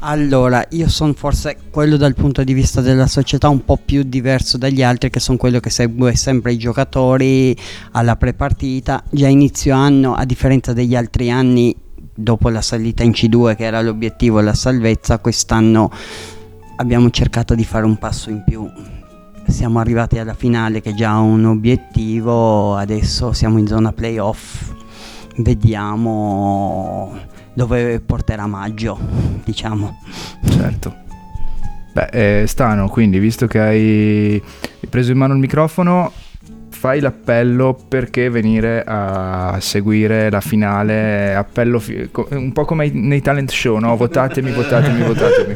Allora, 0.04 0.66
io 0.70 0.90
sono 0.90 1.14
forse 1.14 1.58
quello 1.70 1.96
dal 1.96 2.16
punto 2.16 2.44
di 2.44 2.54
vista 2.54 2.82
della 2.82 3.06
società 3.06 3.50
un 3.50 3.64
po' 3.64 3.78
più 3.78 4.02
diverso 4.02 4.58
dagli 4.58 4.82
altri 4.82 5.12
che 5.12 5.20
sono 5.20 5.38
quello 5.38 5.60
che 5.60 5.70
segue 5.70 6.16
sempre 6.16 6.54
i 6.54 6.58
giocatori 6.58 7.56
alla 7.92 8.16
prepartita. 8.16 9.04
Già 9.12 9.28
inizio 9.28 9.76
anno, 9.76 10.16
a 10.16 10.26
differenza 10.26 10.74
degli 10.74 10.96
altri 10.96 11.30
anni, 11.30 11.76
dopo 12.16 12.50
la 12.50 12.62
salita 12.62 13.04
in 13.04 13.12
C2 13.12 13.56
che 13.56 13.64
era 13.64 13.80
l'obiettivo 13.84 14.42
la 14.42 14.56
salvezza, 14.56 15.20
quest'anno 15.20 15.92
abbiamo 16.78 17.12
cercato 17.12 17.54
di 17.54 17.64
fare 17.64 17.86
un 17.86 18.00
passo 18.00 18.32
in 18.32 18.44
più. 18.44 18.68
Siamo 19.48 19.78
arrivati 19.78 20.18
alla 20.18 20.34
finale 20.34 20.82
che 20.82 20.90
è 20.90 20.94
già 20.96 21.16
un 21.20 21.46
obiettivo, 21.46 22.76
adesso 22.76 23.34
siamo 23.34 23.60
in 23.60 23.68
zona 23.68 23.92
playoff, 23.92 24.74
vediamo 25.38 27.16
dove 27.54 28.00
porterà 28.00 28.48
maggio, 28.48 28.98
diciamo. 29.44 30.00
Certo. 30.44 30.96
Beh, 31.94 32.42
eh, 32.42 32.48
Stano, 32.48 32.88
quindi 32.88 33.20
visto 33.20 33.48
che 33.48 33.60
hai 33.60 34.44
preso 34.90 35.12
in 35.12 35.18
mano 35.18 35.34
il 35.34 35.40
microfono, 35.40 36.12
fai 36.70 37.00
l'appello 37.00 37.78
perché 37.88 38.30
venire 38.30 38.84
a 38.84 39.58
seguire 39.60 40.32
la 40.32 40.42
finale, 40.42 41.36
appello 41.36 41.80
fi- 41.80 42.10
un 42.30 42.52
po' 42.54 42.66
come 42.66 42.90
nei 42.90 43.22
talent 43.22 43.52
show, 43.52 43.78
no? 43.78 43.96
Votatemi, 43.96 44.52
votatemi, 44.52 45.04
votatemi. 45.04 45.56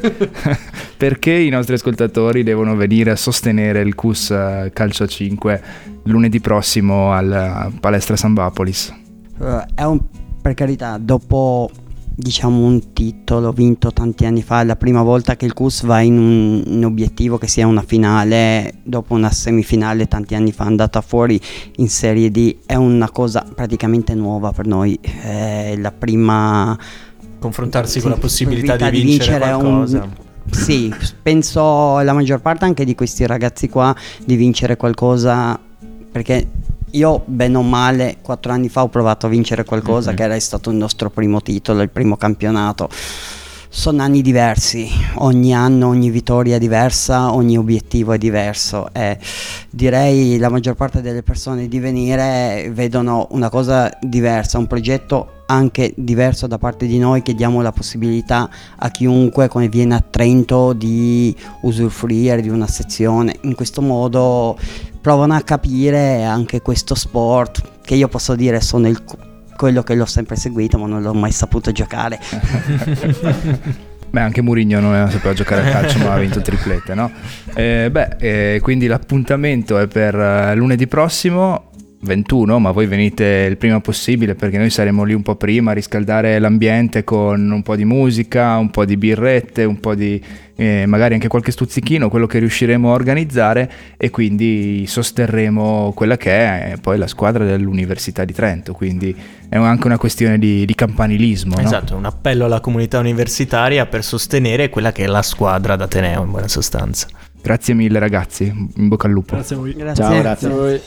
perché 0.98 1.32
i 1.32 1.50
nostri 1.50 1.74
ascoltatori 1.76 2.44
devono 2.44 2.76
venire 2.76 3.12
a 3.12 3.16
sostenere 3.16 3.80
il 3.82 3.96
CUS 3.96 4.30
eh, 4.32 4.72
Calcio 4.72 5.08
5 5.08 5.62
lunedì 6.04 6.40
prossimo 6.40 7.12
al 7.12 7.72
Palestra 7.80 8.16
Sambapolis? 8.16 8.94
Uh, 9.40 9.64
è 9.74 9.84
un, 9.84 10.00
per 10.42 10.54
carità, 10.54 10.98
dopo 11.00 11.72
diciamo 12.16 12.66
un 12.66 12.94
titolo 12.94 13.52
vinto 13.52 13.92
tanti 13.92 14.26
anni 14.26 14.42
fa, 14.42 14.62
è 14.62 14.64
la 14.64 14.78
prima 14.78 15.02
volta 15.02 15.36
che 15.36 15.46
il 15.46 15.54
CUS 15.54 15.84
va 15.84 16.00
in 16.00 16.18
un, 16.18 16.64
un, 16.66 16.84
obiettivo 16.86 17.38
che 17.38 17.48
sia 17.48 17.68
una 17.68 17.82
finale 17.82 18.76
dopo 18.84 19.14
una 19.14 19.30
semifinale 19.30 20.08
tanti 20.08 20.34
anni 20.34 20.52
fa 20.54 20.64
andata 20.64 21.02
fuori 21.02 21.40
in 21.78 21.90
Serie 21.90 22.32
D, 22.32 22.58
è 22.66 22.76
una 22.76 23.10
cosa 23.12 23.46
praticamente 23.54 24.16
nuova 24.16 24.52
per 24.52 24.66
noi, 24.66 24.98
è 25.02 25.76
la 25.78 25.92
prima 25.92 26.78
confrontarsi 27.40 27.94
sì, 27.94 28.02
con 28.02 28.12
la 28.12 28.18
possibilità, 28.18 28.76
di 28.76 28.90
vincere, 28.90 29.02
di 29.02 29.08
vincere 29.10 29.40
qualcosa. 29.40 30.02
Un, 30.02 30.24
sì, 30.52 30.94
penso 31.22 32.00
la 32.00 32.14
maggior 32.14 32.40
parte 32.40 32.66
anche 32.66 32.86
di 32.86 32.96
questi 32.96 33.26
ragazzi 33.26 33.68
qua 33.68 33.96
di 34.24 34.36
vincere 34.36 34.78
qualcosa 34.78 35.60
perché 36.12 36.48
io 36.96 37.24
bene 37.26 37.58
o 37.58 37.62
male 37.62 38.18
quattro 38.22 38.52
anni 38.52 38.70
fa 38.70 38.82
ho 38.82 38.90
provato 38.90 39.26
a 39.26 39.30
vincere 39.30 39.64
qualcosa 39.64 40.08
mm-hmm. 40.08 40.18
che 40.18 40.24
era 40.24 40.40
stato 40.40 40.70
il 40.70 40.78
nostro 40.78 41.10
primo 41.10 41.42
titolo, 41.42 41.82
il 41.82 41.90
primo 41.90 42.18
campionato. 42.18 42.90
Sono 43.68 44.02
anni 44.02 44.22
diversi, 44.22 44.90
ogni 45.16 45.54
anno 45.54 45.90
ogni 45.90 46.10
vittoria 46.10 46.56
è 46.56 46.60
diversa, 46.60 47.34
ogni 47.34 47.58
obiettivo 47.58 48.14
è 48.14 48.18
diverso 48.18 48.88
e 48.94 49.18
direi 49.70 50.38
la 50.38 50.48
maggior 50.48 50.76
parte 50.76 51.02
delle 51.02 51.24
persone 51.24 51.68
di 51.68 51.80
venire 51.80 52.72
vedono 52.74 53.28
una 53.32 53.50
cosa 53.50 53.92
diversa, 54.00 54.58
un 54.58 54.68
progetto 54.68 55.42
anche 55.48 55.94
diverso 55.98 56.48
da 56.48 56.58
parte 56.58 56.88
di 56.88 56.98
noi 56.98 57.22
che 57.22 57.36
diamo 57.36 57.62
la 57.62 57.74
possibilità 57.74 58.50
a 58.78 58.90
chiunque 58.90 59.50
come 59.50 59.68
viene 59.68 59.96
a 59.96 60.04
Trento 60.10 60.72
di 60.72 61.36
usufruire 61.62 62.42
di 62.42 62.50
una 62.50 62.68
sezione. 62.68 63.36
In 63.42 63.56
questo 63.56 63.82
modo 63.82 64.58
provano 65.06 65.36
a 65.36 65.42
capire 65.42 66.24
anche 66.24 66.64
questo 66.64 66.96
sport 66.96 67.62
che 67.84 67.94
io 67.94 68.08
posso 68.08 68.34
dire 68.34 68.60
sono 68.60 68.88
il, 68.88 69.04
quello 69.56 69.84
che 69.84 69.94
l'ho 69.94 70.08
sempre 70.08 70.36
seguito 70.36 70.80
ma 70.80 70.88
non 70.88 71.04
l'ho 71.04 71.14
mai 71.14 71.32
saputo 71.32 71.72
giocare. 71.72 72.20
Beh, 74.10 74.20
anche 74.20 74.42
Mourinho 74.42 74.80
non 74.80 75.08
sapeva 75.12 75.36
giocare 75.36 75.68
a 75.68 75.72
calcio, 75.72 76.00
ma 76.00 76.14
ha 76.14 76.18
vinto 76.18 76.42
triplette, 76.42 76.96
no? 76.96 77.12
Eh, 77.54 77.90
beh, 77.92 78.16
eh, 78.18 78.60
quindi 78.62 78.88
l'appuntamento 78.88 79.78
è 79.78 79.88
per 79.88 80.16
uh, 80.16 80.56
lunedì 80.56 80.88
prossimo. 80.88 81.65
21, 82.06 82.60
ma 82.60 82.72
voi 82.72 82.86
venite 82.86 83.48
il 83.50 83.58
prima 83.58 83.82
possibile 83.82 84.36
perché 84.36 84.58
noi 84.58 84.70
saremo 84.70 85.04
lì 85.04 85.14
un 85.14 85.24
po' 85.24 85.36
prima 85.36 85.72
a 85.72 85.74
riscaldare 85.74 86.40
l'ambiente 86.40 87.04
con 87.04 87.52
un 87.52 87.62
po' 87.62 87.76
di 87.76 87.84
musica, 87.84 88.56
un 88.58 88.70
po' 88.70 88.86
di 88.86 88.96
birrette, 88.96 89.66
un 89.66 89.80
po' 89.80 89.96
di 89.96 90.22
eh, 90.56 90.86
magari 90.86 91.16
anche 91.16 91.28
qualche 91.28 91.52
stuzzichino, 91.52 92.10
quello 92.10 92.28
che 92.28 92.40
riusciremo 92.40 92.90
a 92.90 92.94
organizzare 92.94 93.72
e 93.98 94.10
quindi 94.10 94.86
sosterremo 94.88 95.92
quella 95.94 96.18
che 96.18 96.32
è 96.32 96.76
poi 96.80 96.98
la 96.98 97.08
squadra 97.08 97.44
dell'Università 97.44 98.24
di 98.24 98.34
Trento, 98.34 98.74
quindi 98.74 99.16
è 99.50 99.58
anche 99.58 99.88
una 99.88 99.98
questione 99.98 100.40
di, 100.40 100.66
di 100.66 100.76
campanilismo. 100.76 101.58
Esatto, 101.58 101.94
no? 101.94 102.00
un 102.00 102.06
appello 102.06 102.46
alla 102.46 102.62
comunità 102.62 103.00
universitaria 103.00 103.86
per 103.86 104.04
sostenere 104.04 104.70
quella 104.70 104.92
che 104.92 105.04
è 105.04 105.08
la 105.08 105.22
squadra 105.22 105.76
d'Ateneo 105.76 106.24
in 106.24 106.32
buona 106.32 106.48
sostanza. 106.48 107.08
Grazie 107.42 107.74
mille 107.74 108.00
ragazzi, 108.00 108.46
in 108.76 108.88
bocca 108.88 109.08
al 109.08 109.14
lupo. 109.14 109.36
Grazie 109.36 109.56
a 109.56 109.60
voi. 109.60 109.74
Grazie. 109.74 110.04
Ciao, 110.04 110.20
grazie. 110.20 110.48
a 110.48 110.52
voi. 110.52 110.82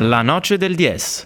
La 0.00 0.22
noce 0.22 0.56
del 0.58 0.76
DS. 0.76 1.16